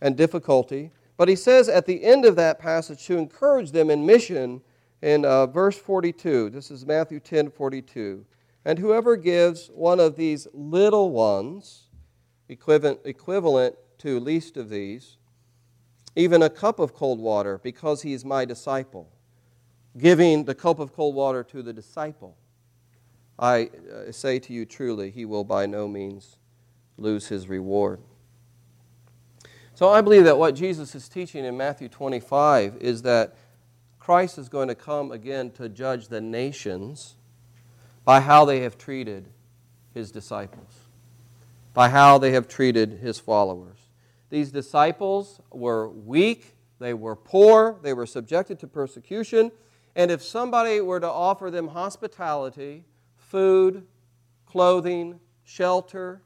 and 0.00 0.16
difficulty. 0.16 0.92
But 1.16 1.26
he 1.26 1.34
says 1.34 1.68
at 1.68 1.84
the 1.86 2.04
end 2.04 2.24
of 2.24 2.36
that 2.36 2.60
passage 2.60 3.04
to 3.06 3.18
encourage 3.18 3.72
them 3.72 3.90
in 3.90 4.06
mission 4.06 4.62
in 5.02 5.24
uh, 5.24 5.46
verse 5.46 5.76
42. 5.76 6.50
This 6.50 6.70
is 6.70 6.86
Matthew 6.86 7.18
10 7.18 7.50
42. 7.50 8.24
And 8.64 8.78
whoever 8.78 9.16
gives 9.16 9.66
one 9.74 9.98
of 9.98 10.14
these 10.14 10.46
little 10.54 11.10
ones, 11.10 11.88
equivalent, 12.48 13.00
equivalent 13.04 13.74
to 13.98 14.20
least 14.20 14.56
of 14.56 14.68
these, 14.68 15.16
even 16.16 16.42
a 16.42 16.50
cup 16.50 16.78
of 16.78 16.94
cold 16.94 17.20
water, 17.20 17.58
because 17.58 18.02
he 18.02 18.12
is 18.12 18.24
my 18.24 18.44
disciple, 18.44 19.08
giving 19.98 20.44
the 20.44 20.54
cup 20.54 20.78
of 20.78 20.92
cold 20.92 21.14
water 21.14 21.42
to 21.44 21.62
the 21.62 21.72
disciple, 21.72 22.36
I 23.38 23.70
uh, 23.92 24.12
say 24.12 24.38
to 24.38 24.52
you 24.52 24.64
truly, 24.64 25.10
he 25.10 25.24
will 25.24 25.44
by 25.44 25.66
no 25.66 25.88
means 25.88 26.36
lose 26.96 27.28
his 27.28 27.48
reward. 27.48 28.00
So 29.74 29.88
I 29.88 30.00
believe 30.02 30.24
that 30.24 30.38
what 30.38 30.54
Jesus 30.54 30.94
is 30.94 31.08
teaching 31.08 31.44
in 31.44 31.56
Matthew 31.56 31.88
25 31.88 32.76
is 32.76 33.02
that 33.02 33.34
Christ 33.98 34.38
is 34.38 34.48
going 34.48 34.68
to 34.68 34.74
come 34.76 35.10
again 35.10 35.50
to 35.52 35.68
judge 35.68 36.08
the 36.08 36.20
nations 36.20 37.16
by 38.04 38.20
how 38.20 38.44
they 38.44 38.60
have 38.60 38.78
treated 38.78 39.26
his 39.92 40.12
disciples, 40.12 40.86
by 41.72 41.88
how 41.88 42.18
they 42.18 42.32
have 42.32 42.46
treated 42.46 42.98
his 43.00 43.18
followers. 43.18 43.78
These 44.34 44.50
disciples 44.50 45.40
were 45.52 45.88
weak, 45.88 46.56
they 46.80 46.92
were 46.92 47.14
poor, 47.14 47.78
they 47.84 47.92
were 47.92 48.04
subjected 48.04 48.58
to 48.58 48.66
persecution, 48.66 49.52
and 49.94 50.10
if 50.10 50.24
somebody 50.24 50.80
were 50.80 50.98
to 50.98 51.08
offer 51.08 51.52
them 51.52 51.68
hospitality, 51.68 52.84
food, 53.16 53.86
clothing, 54.44 55.20
shelter, 55.44 56.20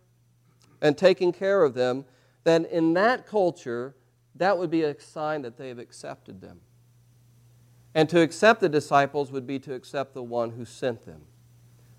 and 0.80 0.96
taking 0.96 1.32
care 1.32 1.62
of 1.62 1.74
them, 1.74 2.06
then 2.44 2.64
in 2.64 2.94
that 2.94 3.26
culture, 3.26 3.94
that 4.36 4.56
would 4.56 4.70
be 4.70 4.84
a 4.84 4.98
sign 4.98 5.42
that 5.42 5.58
they 5.58 5.68
have 5.68 5.78
accepted 5.78 6.40
them. 6.40 6.62
And 7.94 8.08
to 8.08 8.22
accept 8.22 8.62
the 8.62 8.70
disciples 8.70 9.30
would 9.32 9.46
be 9.46 9.58
to 9.58 9.74
accept 9.74 10.14
the 10.14 10.22
one 10.22 10.52
who 10.52 10.64
sent 10.64 11.04
them. 11.04 11.20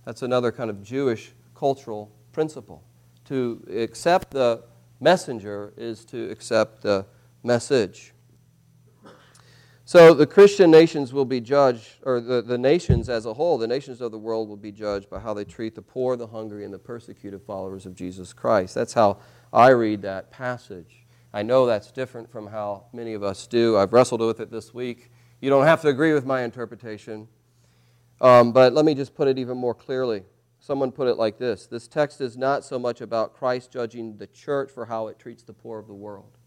That's 0.05 0.23
another 0.23 0.51
kind 0.51 0.71
of 0.71 0.81
Jewish 0.81 1.33
cultural 1.53 2.11
principle. 2.31 2.83
To 3.25 3.63
accept 3.69 4.31
the 4.31 4.63
messenger 4.99 5.73
is 5.77 6.05
to 6.05 6.29
accept 6.29 6.81
the 6.81 7.05
message. 7.43 8.13
So 9.85 10.13
the 10.13 10.27
Christian 10.27 10.69
nations 10.69 11.13
will 11.13 11.25
be 11.25 11.41
judged, 11.41 11.95
or 12.03 12.19
the, 12.19 12.43
the 12.43 12.59
nations 12.59 13.09
as 13.09 13.25
a 13.25 13.33
whole, 13.33 13.57
the 13.57 13.67
nations 13.67 14.01
of 14.01 14.11
the 14.11 14.19
world 14.19 14.47
will 14.47 14.55
be 14.55 14.71
judged 14.71 15.09
by 15.09 15.17
how 15.17 15.33
they 15.33 15.45
treat 15.45 15.73
the 15.73 15.81
poor, 15.81 16.15
the 16.15 16.27
hungry, 16.27 16.63
and 16.63 16.71
the 16.71 16.77
persecuted 16.77 17.41
followers 17.41 17.87
of 17.87 17.95
Jesus 17.95 18.31
Christ. 18.31 18.75
That's 18.75 18.93
how 18.93 19.17
I 19.51 19.69
read 19.69 20.03
that 20.03 20.29
passage. 20.29 21.07
I 21.33 21.41
know 21.41 21.65
that's 21.65 21.91
different 21.91 22.31
from 22.31 22.45
how 22.45 22.85
many 22.93 23.15
of 23.15 23.23
us 23.23 23.47
do. 23.47 23.77
I've 23.77 23.91
wrestled 23.91 24.21
with 24.21 24.39
it 24.39 24.51
this 24.51 24.75
week. 24.75 25.09
You 25.41 25.49
don't 25.49 25.65
have 25.65 25.81
to 25.81 25.87
agree 25.87 26.13
with 26.13 26.25
my 26.25 26.43
interpretation. 26.43 27.27
Um, 28.21 28.51
but 28.51 28.73
let 28.73 28.85
me 28.85 28.93
just 28.93 29.15
put 29.15 29.27
it 29.27 29.39
even 29.39 29.57
more 29.57 29.73
clearly. 29.73 30.23
Someone 30.59 30.91
put 30.91 31.07
it 31.07 31.15
like 31.15 31.37
this 31.37 31.65
This 31.65 31.87
text 31.87 32.21
is 32.21 32.37
not 32.37 32.63
so 32.63 32.77
much 32.77 33.01
about 33.01 33.33
Christ 33.33 33.71
judging 33.71 34.17
the 34.17 34.27
church 34.27 34.71
for 34.71 34.85
how 34.85 35.07
it 35.07 35.19
treats 35.19 35.43
the 35.43 35.53
poor 35.53 35.79
of 35.79 35.87
the 35.87 35.93
world. 35.93 36.37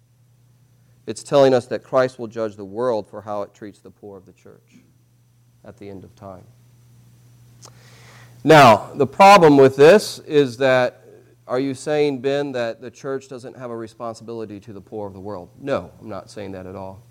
It's 1.06 1.22
telling 1.22 1.52
us 1.52 1.66
that 1.66 1.82
Christ 1.82 2.18
will 2.18 2.28
judge 2.28 2.56
the 2.56 2.64
world 2.64 3.08
for 3.08 3.22
how 3.22 3.42
it 3.42 3.54
treats 3.54 3.80
the 3.80 3.90
poor 3.90 4.16
of 4.16 4.24
the 4.24 4.32
church 4.32 4.78
at 5.64 5.76
the 5.76 5.88
end 5.88 6.04
of 6.04 6.14
time. 6.14 6.44
Now, 8.44 8.92
the 8.94 9.06
problem 9.06 9.56
with 9.56 9.76
this 9.76 10.18
is 10.20 10.56
that 10.58 11.02
are 11.46 11.58
you 11.58 11.74
saying, 11.74 12.20
Ben, 12.20 12.52
that 12.52 12.80
the 12.80 12.90
church 12.90 13.28
doesn't 13.28 13.56
have 13.56 13.70
a 13.70 13.76
responsibility 13.76 14.60
to 14.60 14.72
the 14.72 14.80
poor 14.80 15.08
of 15.08 15.12
the 15.12 15.20
world? 15.20 15.50
No, 15.58 15.90
I'm 16.00 16.08
not 16.08 16.30
saying 16.30 16.52
that 16.52 16.66
at 16.66 16.76
all. 16.76 17.02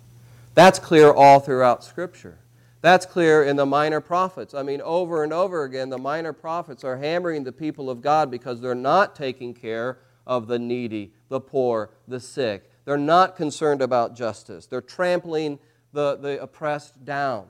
That's 0.54 0.78
clear 0.78 1.12
all 1.12 1.40
throughout 1.40 1.84
Scripture. 1.84 2.38
That's 2.82 3.06
clear 3.06 3.44
in 3.44 3.54
the 3.54 3.64
minor 3.64 4.00
prophets. 4.00 4.54
I 4.54 4.64
mean, 4.64 4.80
over 4.80 5.22
and 5.22 5.32
over 5.32 5.62
again, 5.62 5.88
the 5.88 5.98
minor 5.98 6.32
prophets 6.32 6.82
are 6.82 6.96
hammering 6.96 7.44
the 7.44 7.52
people 7.52 7.88
of 7.88 8.02
God 8.02 8.28
because 8.28 8.60
they're 8.60 8.74
not 8.74 9.14
taking 9.14 9.54
care 9.54 9.98
of 10.26 10.48
the 10.48 10.58
needy, 10.58 11.12
the 11.28 11.40
poor, 11.40 11.90
the 12.08 12.18
sick. 12.18 12.68
They're 12.84 12.98
not 12.98 13.36
concerned 13.36 13.82
about 13.82 14.16
justice. 14.16 14.66
They're 14.66 14.80
trampling 14.80 15.60
the, 15.92 16.16
the 16.16 16.42
oppressed 16.42 17.04
down. 17.04 17.46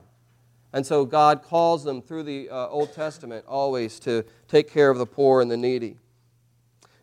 And 0.71 0.85
so 0.85 1.03
God 1.03 1.41
calls 1.41 1.83
them 1.83 2.03
through 2.03 2.23
the 2.23 2.49
uh, 2.49 2.67
Old 2.67 2.93
Testament 2.93 3.45
always 3.47 3.99
to 4.01 4.25
take 4.47 4.71
care 4.71 4.91
of 4.91 4.99
the 4.99 5.05
poor 5.07 5.41
and 5.41 5.49
the 5.49 5.57
needy. 5.57 5.97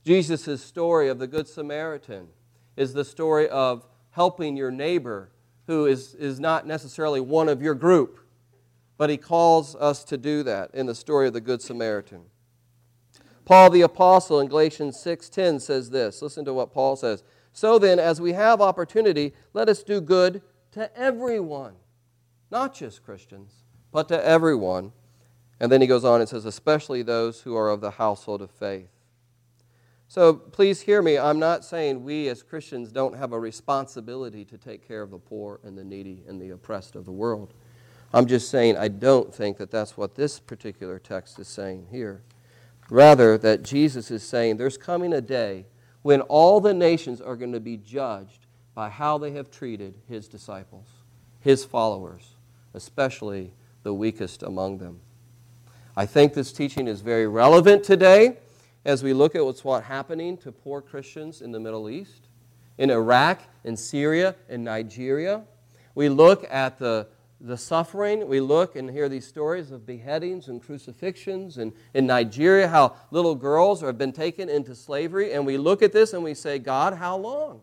Jesus' 0.05 0.63
story 0.63 1.09
of 1.09 1.19
the 1.19 1.27
Good 1.27 1.49
Samaritan 1.49 2.29
is 2.77 2.93
the 2.93 3.05
story 3.05 3.49
of 3.49 3.85
helping 4.11 4.57
your 4.57 4.71
neighbor 4.71 5.31
who 5.67 5.87
is, 5.87 6.15
is 6.15 6.41
not 6.41 6.67
necessarily 6.67 7.21
one 7.21 7.49
of 7.49 7.63
your 7.63 7.75
group, 7.75 8.20
but 9.01 9.09
he 9.09 9.17
calls 9.17 9.75
us 9.77 10.05
to 10.05 10.19
do 10.19 10.43
that 10.43 10.71
in 10.75 10.85
the 10.85 10.95
story 10.95 11.27
of 11.27 11.33
the 11.33 11.41
Good 11.41 11.63
Samaritan. 11.63 12.21
Paul 13.47 13.71
the 13.71 13.81
apostle 13.81 14.41
in 14.41 14.47
Galatians 14.49 14.99
6:10 14.99 15.59
says 15.59 15.89
this. 15.89 16.21
Listen 16.21 16.45
to 16.45 16.53
what 16.53 16.71
Paul 16.71 16.97
says. 16.97 17.23
So 17.55 17.79
then, 17.79 17.99
as 17.99 18.21
we 18.21 18.35
have 18.35 18.61
opportunity, 18.61 19.33
let 19.55 19.71
us 19.71 19.83
do 19.83 20.03
good 20.03 20.43
to 20.73 20.95
everyone, 20.95 21.77
not 22.51 22.75
just 22.75 23.03
Christians, 23.03 23.65
but 23.91 24.07
to 24.09 24.23
everyone. 24.23 24.93
And 25.59 25.73
then 25.73 25.81
he 25.81 25.87
goes 25.87 26.05
on 26.05 26.21
and 26.21 26.29
says, 26.29 26.45
especially 26.45 27.01
those 27.01 27.41
who 27.41 27.57
are 27.57 27.71
of 27.71 27.81
the 27.81 27.93
household 27.93 28.43
of 28.43 28.51
faith. 28.51 28.91
So 30.09 30.35
please 30.35 30.83
hear 30.83 31.01
me. 31.01 31.17
I'm 31.17 31.39
not 31.39 31.65
saying 31.65 32.05
we 32.05 32.29
as 32.29 32.43
Christians 32.43 32.93
don't 32.93 33.17
have 33.17 33.33
a 33.33 33.41
responsibility 33.41 34.45
to 34.45 34.59
take 34.59 34.87
care 34.87 35.01
of 35.01 35.11
the 35.11 35.19
poor 35.19 35.59
and 35.65 35.79
the 35.79 35.85
needy 35.85 36.23
and 36.29 36.39
the 36.39 36.51
oppressed 36.51 36.97
of 36.97 37.07
the 37.07 37.13
world. 37.13 37.55
I'm 38.13 38.27
just 38.27 38.51
saying 38.51 38.77
I 38.77 38.89
don't 38.89 39.35
think 39.35 39.59
that 39.59 39.71
that's 39.71 39.97
what 39.97 40.17
this 40.17 40.41
particular 40.41 40.99
text 40.99 41.39
is 41.39 41.49
saying 41.49 41.89
here. 41.91 42.23
Rather, 42.89 43.39
that 43.39 43.63
Jesus 43.63 44.11
is 44.11 44.23
saying 44.23 44.57
there's 44.57 44.77
coming 44.77 45.13
a 45.13 45.21
day 45.21 45.67
when 46.03 46.21
all 46.23 46.61
the 46.61 46.75
nations 46.75 47.21
are 47.21 47.37
going 47.37 47.53
to 47.53 47.61
be 47.61 47.77
judged 47.77 48.47
by 48.75 48.89
how 48.89 49.19
they 49.19 49.33
have 49.33 49.51
treated 49.51 49.95
his 50.09 50.27
disciples, 50.27 50.89
his 51.41 51.65
followers, 51.65 52.35
especially 52.75 53.53
the 53.83 53.95
weakest 53.95 54.43
among 54.43 54.79
them. 54.79 55.01
I 55.97 56.07
think 56.07 56.35
this 56.35 56.53
teaching 56.53 56.89
is 56.89 57.01
very 57.01 57.29
relevant 57.29 57.85
today 57.85 58.39
as 58.85 59.03
we 59.03 59.13
look 59.13 59.35
at 59.35 59.45
what's 59.45 59.65
what 59.65 59.85
happening 59.85 60.37
to 60.39 60.51
poor 60.51 60.81
Christians 60.81 61.43
in 61.43 61.53
the 61.53 61.61
Middle 61.61 61.91
East, 61.91 62.29
in 62.79 62.91
Iraq, 62.91 63.41
in 63.65 63.77
Syria, 63.77 64.35
in 64.49 64.65
Nigeria. 64.65 65.43
We 65.95 66.09
look 66.09 66.47
at 66.51 66.79
the, 66.79 67.07
the 67.41 67.57
suffering. 67.57 68.29
We 68.29 68.41
look 68.41 68.77
and 68.77 68.91
hear 68.91 69.09
these 69.09 69.27
stories 69.27 69.71
of 69.71 69.87
beheadings 69.87 70.49
and 70.49 70.63
crucifixions. 70.63 71.59
And 71.59 71.73
in 71.95 72.07
Nigeria, 72.07 72.69
how 72.69 72.97
little 73.11 73.35
girls 73.35 73.81
have 73.81 73.97
been 73.97 74.13
taken 74.13 74.49
into 74.49 74.75
slavery. 74.75 75.33
And 75.33 75.47
we 75.47 75.57
look 75.57 75.83
at 75.83 75.93
this 75.93 76.13
and 76.13 76.23
we 76.23 76.35
say, 76.35 76.59
God, 76.59 76.95
how 76.95 77.17
long? 77.17 77.63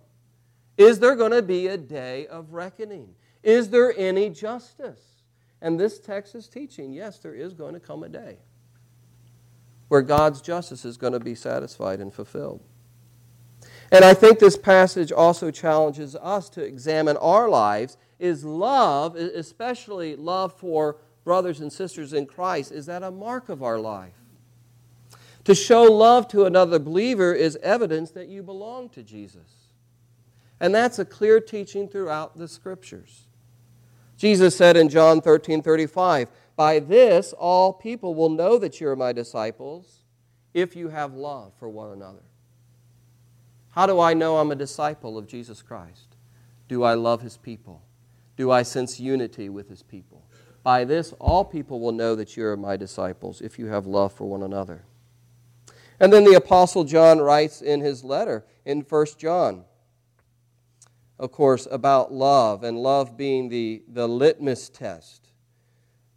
Is 0.77 0.99
there 0.99 1.15
going 1.15 1.31
to 1.31 1.41
be 1.41 1.67
a 1.67 1.77
day 1.77 2.27
of 2.27 2.53
reckoning? 2.53 3.15
Is 3.43 3.69
there 3.69 3.93
any 3.97 4.29
justice? 4.29 5.01
And 5.61 5.79
this 5.79 5.99
text 5.99 6.35
is 6.35 6.47
teaching, 6.47 6.93
yes, 6.93 7.19
there 7.19 7.33
is 7.33 7.53
going 7.53 7.73
to 7.73 7.79
come 7.79 8.03
a 8.03 8.09
day 8.09 8.37
where 9.87 10.01
God's 10.01 10.41
justice 10.41 10.85
is 10.85 10.97
going 10.97 11.13
to 11.13 11.19
be 11.19 11.33
satisfied 11.33 11.99
and 11.99 12.13
fulfilled. 12.13 12.61
And 13.91 14.03
I 14.03 14.13
think 14.13 14.39
this 14.39 14.57
passage 14.57 15.11
also 15.11 15.49
challenges 15.49 16.15
us 16.17 16.49
to 16.49 16.61
examine 16.61 17.15
our 17.17 17.47
lives. 17.47 17.97
Is 18.19 18.43
love, 18.43 19.15
especially 19.15 20.15
love 20.15 20.53
for 20.53 20.97
brothers 21.23 21.59
and 21.59 21.71
sisters 21.71 22.13
in 22.13 22.25
Christ, 22.25 22.71
is 22.71 22.85
that 22.85 23.03
a 23.03 23.11
mark 23.11 23.49
of 23.49 23.61
our 23.61 23.79
life? 23.79 24.13
To 25.43 25.55
show 25.55 25.83
love 25.83 26.27
to 26.29 26.45
another 26.45 26.79
believer 26.79 27.33
is 27.33 27.57
evidence 27.63 28.11
that 28.11 28.27
you 28.27 28.43
belong 28.43 28.89
to 28.89 29.03
Jesus. 29.03 29.69
And 30.59 30.73
that's 30.73 30.99
a 30.99 31.05
clear 31.05 31.39
teaching 31.39 31.87
throughout 31.87 32.37
the 32.37 32.47
scriptures. 32.47 33.27
Jesus 34.17 34.57
said 34.57 34.75
in 34.75 34.89
John 34.89 35.21
13 35.21 35.61
35, 35.61 36.29
By 36.55 36.79
this 36.79 37.33
all 37.33 37.71
people 37.71 38.15
will 38.15 38.29
know 38.29 38.57
that 38.57 38.81
you 38.81 38.89
are 38.89 38.95
my 38.95 39.13
disciples 39.13 40.01
if 40.53 40.75
you 40.75 40.89
have 40.89 41.13
love 41.13 41.53
for 41.59 41.69
one 41.69 41.91
another. 41.91 42.23
How 43.69 43.85
do 43.85 43.99
I 43.99 44.15
know 44.15 44.37
I'm 44.37 44.51
a 44.51 44.55
disciple 44.55 45.17
of 45.17 45.27
Jesus 45.27 45.61
Christ? 45.61 46.15
Do 46.67 46.83
I 46.83 46.95
love 46.95 47.21
his 47.21 47.37
people? 47.37 47.83
Do 48.37 48.51
I 48.51 48.63
sense 48.63 48.99
unity 48.99 49.49
with 49.49 49.67
his 49.67 49.83
people? 49.83 50.23
By 50.63 50.85
this, 50.85 51.13
all 51.19 51.43
people 51.43 51.79
will 51.79 51.91
know 51.91 52.15
that 52.15 52.37
you 52.37 52.45
are 52.45 52.55
my 52.55 52.77
disciples 52.77 53.41
if 53.41 53.57
you 53.57 53.67
have 53.67 53.85
love 53.85 54.13
for 54.13 54.25
one 54.25 54.43
another. 54.43 54.83
And 55.99 56.13
then 56.13 56.23
the 56.23 56.35
Apostle 56.35 56.83
John 56.83 57.19
writes 57.19 57.61
in 57.61 57.81
his 57.81 58.03
letter 58.03 58.45
in 58.63 58.81
1 58.81 59.05
John, 59.17 59.65
of 61.17 61.31
course, 61.31 61.67
about 61.71 62.13
love, 62.13 62.63
and 62.63 62.77
love 62.77 63.17
being 63.17 63.49
the, 63.49 63.81
the 63.87 64.07
litmus 64.07 64.69
test 64.69 65.29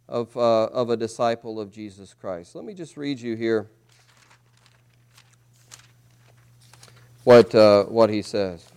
of, 0.07 0.35
uh, 0.37 0.65
of 0.65 0.91
a 0.91 0.97
disciple 0.97 1.59
of 1.59 1.71
Jesus 1.71 2.13
Christ. 2.13 2.53
Let 2.53 2.65
me 2.65 2.75
just 2.75 2.97
read 2.97 3.19
you 3.19 3.35
here 3.35 3.71
what, 7.23 7.55
uh, 7.55 7.85
what 7.85 8.11
he 8.11 8.21
says. 8.21 8.70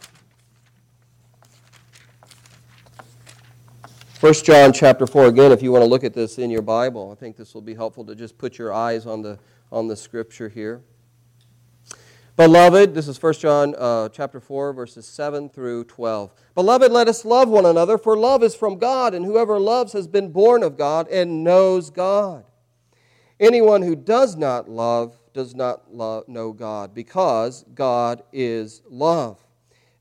1 4.25 4.33
John 4.43 4.73
chapter 4.73 5.07
4, 5.07 5.27
again, 5.27 5.53
if 5.53 5.63
you 5.63 5.71
want 5.71 5.83
to 5.83 5.87
look 5.87 6.03
at 6.03 6.15
this 6.15 6.39
in 6.39 6.49
your 6.49 6.63
Bible, 6.63 7.13
I 7.13 7.15
think 7.15 7.37
this 7.37 7.53
will 7.53 7.61
be 7.61 7.75
helpful 7.75 8.07
to 8.07 8.15
just 8.15 8.39
put 8.39 8.57
your 8.57 8.73
eyes 8.73 9.05
on 9.05 9.21
the, 9.21 9.39
on 9.71 9.87
the 9.87 9.97
scripture 9.97 10.49
here. 10.49 10.81
Beloved, 12.35 12.95
this 12.95 13.07
is 13.07 13.23
1 13.23 13.35
John 13.35 13.75
uh, 13.77 14.09
chapter 14.09 14.41
4, 14.41 14.73
verses 14.73 15.05
7 15.05 15.51
through 15.51 15.85
12. 15.85 16.33
Beloved, 16.55 16.91
let 16.91 17.07
us 17.07 17.27
love 17.27 17.51
one 17.51 17.67
another, 17.67 17.99
for 17.99 18.17
love 18.17 18.43
is 18.43 18.55
from 18.55 18.79
God, 18.79 19.13
and 19.13 19.27
whoever 19.27 19.59
loves 19.59 19.93
has 19.93 20.09
been 20.09 20.33
born 20.33 20.63
of 20.63 20.79
God 20.79 21.07
and 21.09 21.45
knows 21.45 21.91
God. 21.91 22.47
Anyone 23.39 23.83
who 23.83 23.95
does 23.95 24.37
not 24.37 24.71
love 24.71 25.19
does 25.35 25.55
not 25.55 25.93
love, 25.93 26.27
know 26.29 26.51
God, 26.51 26.95
because 26.95 27.63
God 27.75 28.23
is 28.33 28.81
love. 28.89 29.39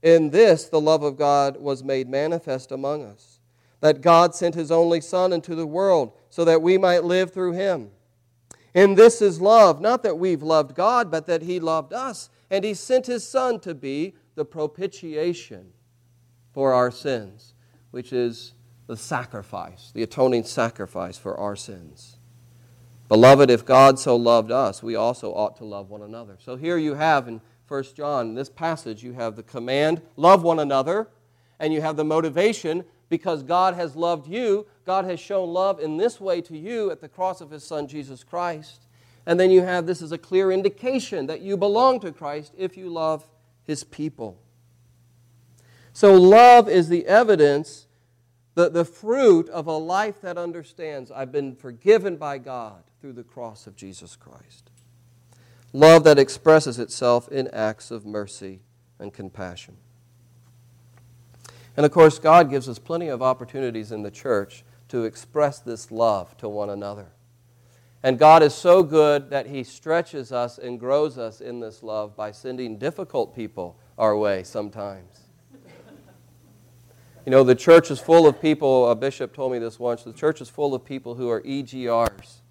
In 0.02 0.30
this, 0.30 0.70
the 0.70 0.80
love 0.80 1.04
of 1.04 1.18
God 1.18 1.58
was 1.58 1.84
made 1.84 2.08
manifest 2.08 2.72
among 2.72 3.04
us, 3.04 3.33
that 3.84 4.00
God 4.00 4.34
sent 4.34 4.56
his 4.56 4.72
only 4.72 5.02
Son 5.02 5.34
into 5.34 5.56
the 5.56 5.68
world 5.68 6.14
so 6.30 6.46
that 6.46 6.62
we 6.62 6.78
might 6.78 7.04
live 7.04 7.34
through 7.34 7.52
him. 7.52 7.92
And 8.74 8.98
this 8.98 9.22
is 9.22 9.42
love, 9.42 9.82
not 9.82 10.04
that 10.04 10.18
we've 10.18 10.42
loved 10.42 10.74
God, 10.74 11.12
but 11.12 11.28
that 11.28 11.42
he 11.42 11.60
loved 11.60 11.92
us, 11.92 12.30
and 12.50 12.64
he 12.64 12.74
sent 12.74 13.08
his 13.08 13.28
Son 13.28 13.60
to 13.60 13.76
be 13.76 14.16
the 14.36 14.46
propitiation 14.46 15.74
for 16.54 16.72
our 16.72 16.92
sins, 16.92 17.56
which 17.92 18.14
is 18.14 18.54
the 18.88 18.96
sacrifice, 18.96 19.92
the 19.94 20.04
atoning 20.04 20.46
sacrifice 20.46 21.18
for 21.18 21.38
our 21.38 21.58
sins. 21.58 22.16
Beloved, 23.10 23.50
if 23.50 23.66
God 23.66 24.00
so 24.00 24.16
loved 24.16 24.50
us, 24.50 24.82
we 24.82 24.96
also 24.96 25.34
ought 25.34 25.58
to 25.58 25.66
love 25.66 25.90
one 25.90 26.04
another. 26.04 26.38
So 26.40 26.56
here 26.56 26.78
you 26.78 26.94
have 26.94 27.28
in 27.28 27.42
1 27.68 27.84
John, 27.98 28.30
in 28.30 28.36
this 28.36 28.50
passage, 28.50 29.04
you 29.04 29.12
have 29.12 29.36
the 29.36 29.44
command, 29.44 30.02
love 30.16 30.42
one 30.42 30.60
another, 30.60 31.10
and 31.60 31.74
you 31.74 31.82
have 31.82 31.98
the 31.98 32.06
motivation, 32.06 32.86
because 33.14 33.44
God 33.44 33.76
has 33.76 33.96
loved 33.96 34.28
you. 34.28 34.66
God 34.88 35.06
has 35.06 35.20
shown 35.20 35.54
love 35.54 35.80
in 35.80 35.98
this 35.98 36.20
way 36.20 36.42
to 36.42 36.58
you 36.58 36.90
at 36.90 37.00
the 37.00 37.08
cross 37.08 37.42
of 37.42 37.52
His 37.52 37.64
Son, 37.64 37.88
Jesus 37.88 38.24
Christ. 38.24 38.88
And 39.28 39.40
then 39.40 39.52
you 39.52 39.62
have 39.62 39.86
this 39.86 40.02
as 40.02 40.12
a 40.12 40.18
clear 40.18 40.52
indication 40.52 41.28
that 41.28 41.42
you 41.42 41.56
belong 41.56 42.00
to 42.00 42.12
Christ 42.12 42.56
if 42.58 42.76
you 42.76 42.90
love 42.90 43.30
His 43.66 43.84
people. 43.84 44.40
So, 45.94 46.16
love 46.16 46.68
is 46.68 46.90
the 46.90 47.06
evidence, 47.06 47.86
the, 48.56 48.68
the 48.68 48.84
fruit 48.84 49.48
of 49.50 49.68
a 49.68 49.78
life 49.78 50.20
that 50.22 50.40
understands 50.40 51.12
I've 51.12 51.32
been 51.32 51.56
forgiven 51.56 52.18
by 52.18 52.40
God 52.40 52.82
through 53.00 53.14
the 53.14 53.24
cross 53.24 53.68
of 53.68 53.76
Jesus 53.76 54.16
Christ. 54.16 54.72
Love 55.72 56.04
that 56.06 56.18
expresses 56.18 56.80
itself 56.80 57.28
in 57.28 57.48
acts 57.50 57.92
of 57.92 58.08
mercy 58.08 58.62
and 58.98 59.14
compassion. 59.14 59.78
And 61.76 61.86
of 61.86 61.92
course, 61.92 62.20
God 62.20 62.50
gives 62.50 62.70
us 62.70 62.80
plenty 62.80 63.08
of 63.08 63.22
opportunities 63.22 63.92
in 63.92 64.04
the 64.04 64.12
church 64.12 64.64
to 64.90 65.04
express 65.04 65.60
this 65.60 65.92
love 65.92 66.38
to 66.38 66.48
one 66.48 66.70
another. 66.70 67.08
And 68.04 68.20
God 68.20 68.44
is 68.44 68.54
so 68.54 68.84
good 68.84 69.30
that 69.30 69.48
He 69.48 69.64
stretches 69.64 70.32
us 70.32 70.58
and 70.58 70.80
grows 70.80 71.18
us 71.18 71.42
in 71.42 71.60
this 71.60 71.82
love 71.82 72.16
by 72.16 72.32
sending 72.32 72.78
difficult 72.78 73.36
people 73.36 73.80
our 73.98 74.18
way 74.18 74.44
sometimes. 74.44 75.22
You 77.26 77.32
know, 77.32 77.44
the 77.44 77.56
church 77.56 77.90
is 77.90 78.00
full 78.00 78.28
of 78.28 78.42
people, 78.42 78.92
a 78.92 78.96
bishop 78.96 79.34
told 79.34 79.54
me 79.54 79.60
this 79.60 79.80
once, 79.80 80.04
the 80.04 80.12
church 80.12 80.42
is 80.42 80.50
full 80.50 80.76
of 80.76 80.84
people 80.84 81.16
who 81.16 81.30
are 81.30 81.42
EGRs 81.42 82.42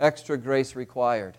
extra 0.00 0.36
grace 0.36 0.76
required. 0.76 1.38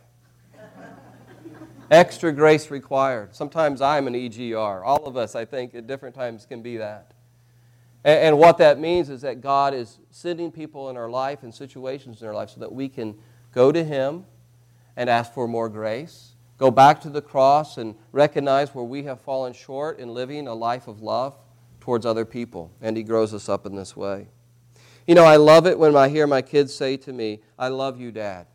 Extra 1.92 2.32
grace 2.32 2.72
required. 2.72 3.36
Sometimes 3.36 3.82
I'm 3.82 4.08
an 4.08 4.14
EGR. 4.14 4.84
All 4.84 5.06
of 5.06 5.18
us, 5.18 5.36
I 5.36 5.46
think, 5.46 5.76
at 5.76 5.88
different 5.88 6.16
times 6.16 6.46
can 6.46 6.62
be 6.62 6.78
that. 6.78 7.12
And, 8.04 8.38
what 8.38 8.60
that 8.60 8.80
means 8.80 9.10
is 9.10 9.22
that 9.22 9.42
God 9.42 9.74
is 9.74 9.98
sending 10.12 10.52
people 10.52 10.92
in 10.92 10.98
our 10.98 11.10
life 11.10 11.42
and 11.42 11.54
situations 11.54 12.22
in 12.22 12.28
our 12.28 12.36
life 12.36 12.52
so 12.52 12.60
that 12.60 12.72
we 12.72 12.88
can 12.88 13.16
go 13.52 13.72
to 13.72 13.84
Him 13.84 14.26
and 14.96 15.10
ask 15.10 15.34
for 15.34 15.48
more 15.48 15.70
grace, 15.70 16.36
go 16.60 16.70
back 16.70 17.02
to 17.02 17.10
the 17.10 17.22
cross 17.22 17.78
and 17.78 17.96
recognize 18.12 18.76
where 18.76 18.86
we 18.86 19.04
have 19.04 19.20
fallen 19.22 19.54
short 19.54 19.98
in 19.98 20.14
living 20.14 20.48
a 20.48 20.54
life 20.54 20.88
of 20.88 21.02
love 21.02 21.36
towards 21.80 22.06
other 22.06 22.26
people. 22.26 22.72
And 22.80 22.96
He 22.96 23.02
grows 23.02 23.34
us 23.34 23.50
up 23.50 23.66
in 23.66 23.76
this 23.76 23.98
way. 23.98 24.28
You 25.08 25.16
know, 25.16 25.26
I 25.26 25.38
love 25.38 25.66
it 25.66 25.80
when 25.80 25.96
I 25.96 26.10
hear 26.10 26.28
my 26.28 26.44
kids 26.44 26.76
say 26.76 26.98
to 26.98 27.14
me, 27.14 27.42
I 27.58 27.70
love 27.70 28.00
you, 28.00 28.12
Dad. 28.12 28.46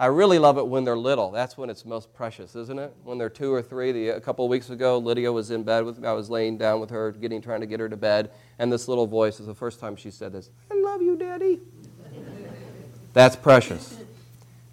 I 0.00 0.06
really 0.06 0.38
love 0.38 0.58
it 0.58 0.66
when 0.66 0.84
they're 0.84 0.96
little. 0.96 1.30
That's 1.30 1.58
when 1.58 1.70
it's 1.70 1.84
most 1.84 2.14
precious, 2.14 2.54
isn't 2.54 2.78
it? 2.78 2.94
When 3.02 3.18
they're 3.18 3.28
two 3.28 3.52
or 3.52 3.62
three. 3.62 3.90
The, 3.90 4.08
a 4.10 4.20
couple 4.20 4.44
of 4.44 4.50
weeks 4.50 4.70
ago, 4.70 4.98
Lydia 4.98 5.32
was 5.32 5.50
in 5.50 5.64
bed 5.64 5.84
with 5.84 5.98
me. 5.98 6.06
I 6.06 6.12
was 6.12 6.30
laying 6.30 6.56
down 6.56 6.80
with 6.80 6.90
her, 6.90 7.10
getting 7.12 7.42
trying 7.42 7.60
to 7.60 7.66
get 7.66 7.80
her 7.80 7.88
to 7.88 7.96
bed, 7.96 8.30
and 8.58 8.72
this 8.72 8.86
little 8.86 9.06
voice 9.06 9.40
is 9.40 9.46
the 9.46 9.54
first 9.54 9.80
time 9.80 9.96
she 9.96 10.10
said 10.10 10.32
this. 10.32 10.50
I 10.70 10.74
love 10.74 11.02
you, 11.02 11.16
Daddy. 11.16 11.60
That's 13.12 13.34
precious. 13.36 13.98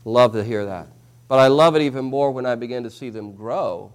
Love 0.03 0.33
to 0.33 0.43
hear 0.43 0.65
that. 0.65 0.87
But 1.27 1.39
I 1.39 1.47
love 1.47 1.75
it 1.75 1.81
even 1.81 2.05
more 2.05 2.29
when 2.31 2.45
I 2.45 2.53
begin 2.55 2.83
to 2.83 2.91
see 2.91 3.09
them 3.09 3.33
grow 3.33 3.91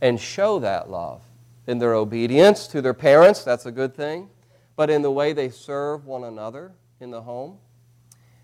and 0.00 0.20
show 0.20 0.60
that 0.60 0.88
love 0.88 1.22
in 1.66 1.78
their 1.78 1.94
obedience 1.94 2.68
to 2.68 2.80
their 2.80 2.94
parents. 2.94 3.42
That's 3.42 3.66
a 3.66 3.72
good 3.72 3.96
thing 3.96 4.28
but 4.78 4.90
in 4.90 5.02
the 5.02 5.10
way 5.10 5.32
they 5.32 5.50
serve 5.50 6.06
one 6.06 6.22
another 6.22 6.70
in 7.00 7.10
the 7.10 7.20
home. 7.20 7.58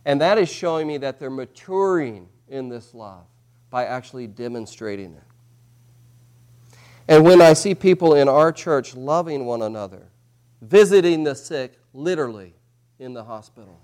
And 0.04 0.20
that 0.20 0.38
is 0.38 0.50
showing 0.50 0.86
me 0.86 0.98
that 0.98 1.18
they're 1.18 1.30
maturing 1.30 2.28
in 2.48 2.68
this 2.68 2.94
love 2.94 3.24
by 3.70 3.86
actually 3.86 4.26
demonstrating 4.26 5.14
it. 5.14 5.22
And 7.08 7.24
when 7.24 7.40
I 7.42 7.52
see 7.52 7.74
people 7.74 8.14
in 8.14 8.28
our 8.28 8.52
church 8.52 8.94
loving 8.94 9.44
one 9.44 9.62
another, 9.62 10.08
visiting 10.60 11.24
the 11.24 11.34
sick 11.34 11.78
literally 11.92 12.54
in 12.98 13.12
the 13.12 13.24
hospital, 13.24 13.80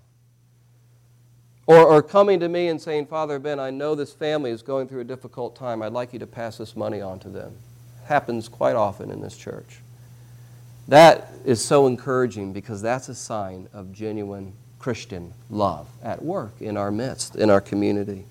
or, 1.66 1.84
or 1.86 2.02
coming 2.02 2.40
to 2.40 2.48
me 2.48 2.68
and 2.68 2.80
saying, 2.80 3.06
Father 3.06 3.38
Ben, 3.38 3.60
I 3.60 3.70
know 3.70 3.94
this 3.94 4.12
family 4.12 4.50
is 4.50 4.62
going 4.62 4.88
through 4.88 5.02
a 5.02 5.04
difficult 5.04 5.54
time. 5.54 5.82
I'd 5.82 5.92
like 5.92 6.12
you 6.12 6.18
to 6.18 6.26
pass 6.26 6.58
this 6.58 6.74
money 6.74 7.00
on 7.00 7.18
to 7.20 7.28
them. 7.28 7.54
happens 8.04 8.48
quite 8.48 8.74
often 8.74 9.10
in 9.10 9.20
this 9.20 9.36
church. 9.36 9.80
That 10.88 11.30
is 11.44 11.64
so 11.64 11.86
encouraging 11.86 12.52
because 12.52 12.82
that's 12.82 13.08
a 13.08 13.14
sign 13.14 13.68
of 13.72 13.92
genuine 13.92 14.54
Christian 14.80 15.32
love 15.50 15.86
at 16.02 16.22
work 16.22 16.54
in 16.60 16.76
our 16.76 16.90
midst, 16.90 17.36
in 17.36 17.50
our 17.50 17.60
community. 17.60 18.24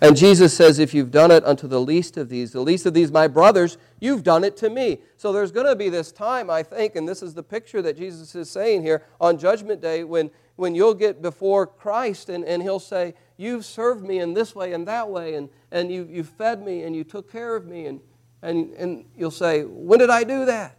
And 0.00 0.16
Jesus 0.16 0.54
says, 0.54 0.78
If 0.78 0.92
you've 0.92 1.12
done 1.12 1.30
it 1.30 1.44
unto 1.44 1.66
the 1.66 1.80
least 1.80 2.16
of 2.18 2.28
these, 2.28 2.52
the 2.52 2.60
least 2.60 2.84
of 2.84 2.92
these, 2.92 3.10
my 3.10 3.28
brothers, 3.28 3.78
you've 4.00 4.24
done 4.24 4.44
it 4.44 4.56
to 4.58 4.68
me. 4.68 4.98
So 5.16 5.32
there's 5.32 5.52
going 5.52 5.66
to 5.66 5.76
be 5.76 5.88
this 5.88 6.12
time, 6.12 6.50
I 6.50 6.62
think, 6.62 6.96
and 6.96 7.08
this 7.08 7.22
is 7.22 7.32
the 7.32 7.42
picture 7.42 7.80
that 7.80 7.96
Jesus 7.96 8.34
is 8.34 8.50
saying 8.50 8.82
here 8.82 9.02
on 9.20 9.38
Judgment 9.38 9.80
Day 9.80 10.04
when, 10.04 10.30
when 10.56 10.74
you'll 10.74 10.92
get 10.92 11.22
before 11.22 11.66
Christ 11.66 12.28
and, 12.28 12.44
and 12.44 12.62
he'll 12.62 12.80
say, 12.80 13.14
You've 13.36 13.64
served 13.64 14.04
me 14.04 14.18
in 14.18 14.34
this 14.34 14.54
way 14.54 14.72
and 14.72 14.86
that 14.88 15.08
way, 15.08 15.34
and, 15.34 15.48
and 15.70 15.90
you, 15.90 16.06
you 16.10 16.24
fed 16.24 16.62
me 16.62 16.82
and 16.82 16.94
you 16.94 17.04
took 17.04 17.32
care 17.32 17.56
of 17.56 17.64
me. 17.64 17.86
And, 17.86 18.00
and, 18.42 18.74
and 18.74 19.04
you'll 19.16 19.30
say, 19.30 19.62
When 19.62 20.00
did 20.00 20.10
I 20.10 20.24
do 20.24 20.44
that? 20.46 20.76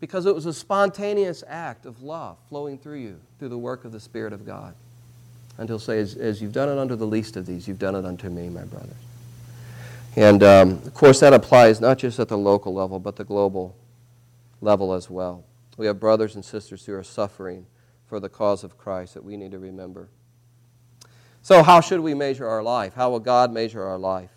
Because 0.00 0.26
it 0.26 0.34
was 0.34 0.46
a 0.46 0.52
spontaneous 0.52 1.44
act 1.46 1.86
of 1.86 2.02
love 2.02 2.38
flowing 2.48 2.78
through 2.78 2.98
you 2.98 3.20
through 3.38 3.50
the 3.50 3.58
work 3.58 3.84
of 3.84 3.92
the 3.92 4.00
Spirit 4.00 4.32
of 4.32 4.46
God. 4.46 4.74
And 5.58 5.68
he'll 5.68 5.78
say, 5.78 5.98
as, 6.00 6.14
as 6.14 6.40
you've 6.40 6.52
done 6.52 6.70
it 6.70 6.78
unto 6.78 6.96
the 6.96 7.06
least 7.06 7.36
of 7.36 7.44
these, 7.44 7.68
you've 7.68 7.78
done 7.78 7.94
it 7.94 8.04
unto 8.04 8.30
me, 8.30 8.48
my 8.48 8.64
brothers. 8.64 8.94
And 10.16 10.42
um, 10.42 10.70
of 10.86 10.94
course, 10.94 11.20
that 11.20 11.32
applies 11.32 11.80
not 11.80 11.98
just 11.98 12.18
at 12.18 12.28
the 12.28 12.38
local 12.38 12.74
level, 12.74 12.98
but 12.98 13.16
the 13.16 13.24
global 13.24 13.76
level 14.60 14.92
as 14.94 15.08
well. 15.08 15.44
We 15.76 15.86
have 15.86 16.00
brothers 16.00 16.34
and 16.34 16.44
sisters 16.44 16.84
who 16.84 16.94
are 16.94 17.04
suffering 17.04 17.66
for 18.06 18.20
the 18.20 18.28
cause 18.28 18.64
of 18.64 18.76
Christ 18.76 19.14
that 19.14 19.24
we 19.24 19.36
need 19.36 19.52
to 19.52 19.58
remember. 19.58 20.08
So, 21.42 21.62
how 21.62 21.80
should 21.80 22.00
we 22.00 22.12
measure 22.12 22.46
our 22.46 22.62
life? 22.62 22.94
How 22.94 23.10
will 23.10 23.20
God 23.20 23.52
measure 23.52 23.82
our 23.82 23.98
life? 23.98 24.30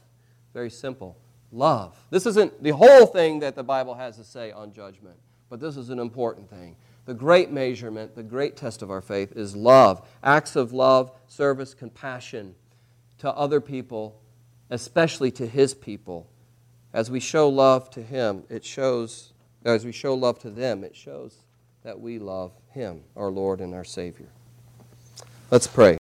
Very 0.53 0.69
simple 0.69 1.17
love. 1.51 1.95
This 2.09 2.25
isn't 2.25 2.63
the 2.63 2.71
whole 2.71 3.05
thing 3.05 3.39
that 3.39 3.55
the 3.55 3.63
Bible 3.63 3.95
has 3.95 4.17
to 4.17 4.23
say 4.23 4.51
on 4.51 4.73
judgment, 4.73 5.17
but 5.53 5.59
this 5.59 5.77
is 5.77 5.91
an 5.91 5.99
important 5.99 6.49
thing. 6.49 6.75
The 7.05 7.13
great 7.13 7.51
measurement, 7.51 8.15
the 8.15 8.23
great 8.23 8.57
test 8.57 8.81
of 8.81 8.89
our 8.89 9.01
faith 9.01 9.33
is 9.37 9.55
love. 9.55 10.03
Acts 10.23 10.55
of 10.55 10.73
love, 10.73 11.11
service, 11.27 11.75
compassion 11.75 12.55
to 13.19 13.31
other 13.31 13.61
people, 13.61 14.19
especially 14.71 15.29
to 15.29 15.45
His 15.45 15.75
people. 15.75 16.27
As 16.91 17.11
we 17.11 17.19
show 17.19 17.49
love 17.49 17.91
to 17.91 18.01
Him, 18.01 18.45
it 18.49 18.65
shows, 18.65 19.33
as 19.63 19.85
we 19.85 19.91
show 19.91 20.15
love 20.15 20.39
to 20.39 20.49
them, 20.49 20.83
it 20.83 20.95
shows 20.95 21.35
that 21.83 21.99
we 21.99 22.17
love 22.17 22.51
Him, 22.71 23.03
our 23.15 23.29
Lord 23.29 23.61
and 23.61 23.75
our 23.75 23.83
Savior. 23.83 24.29
Let's 25.51 25.67
pray. 25.67 25.99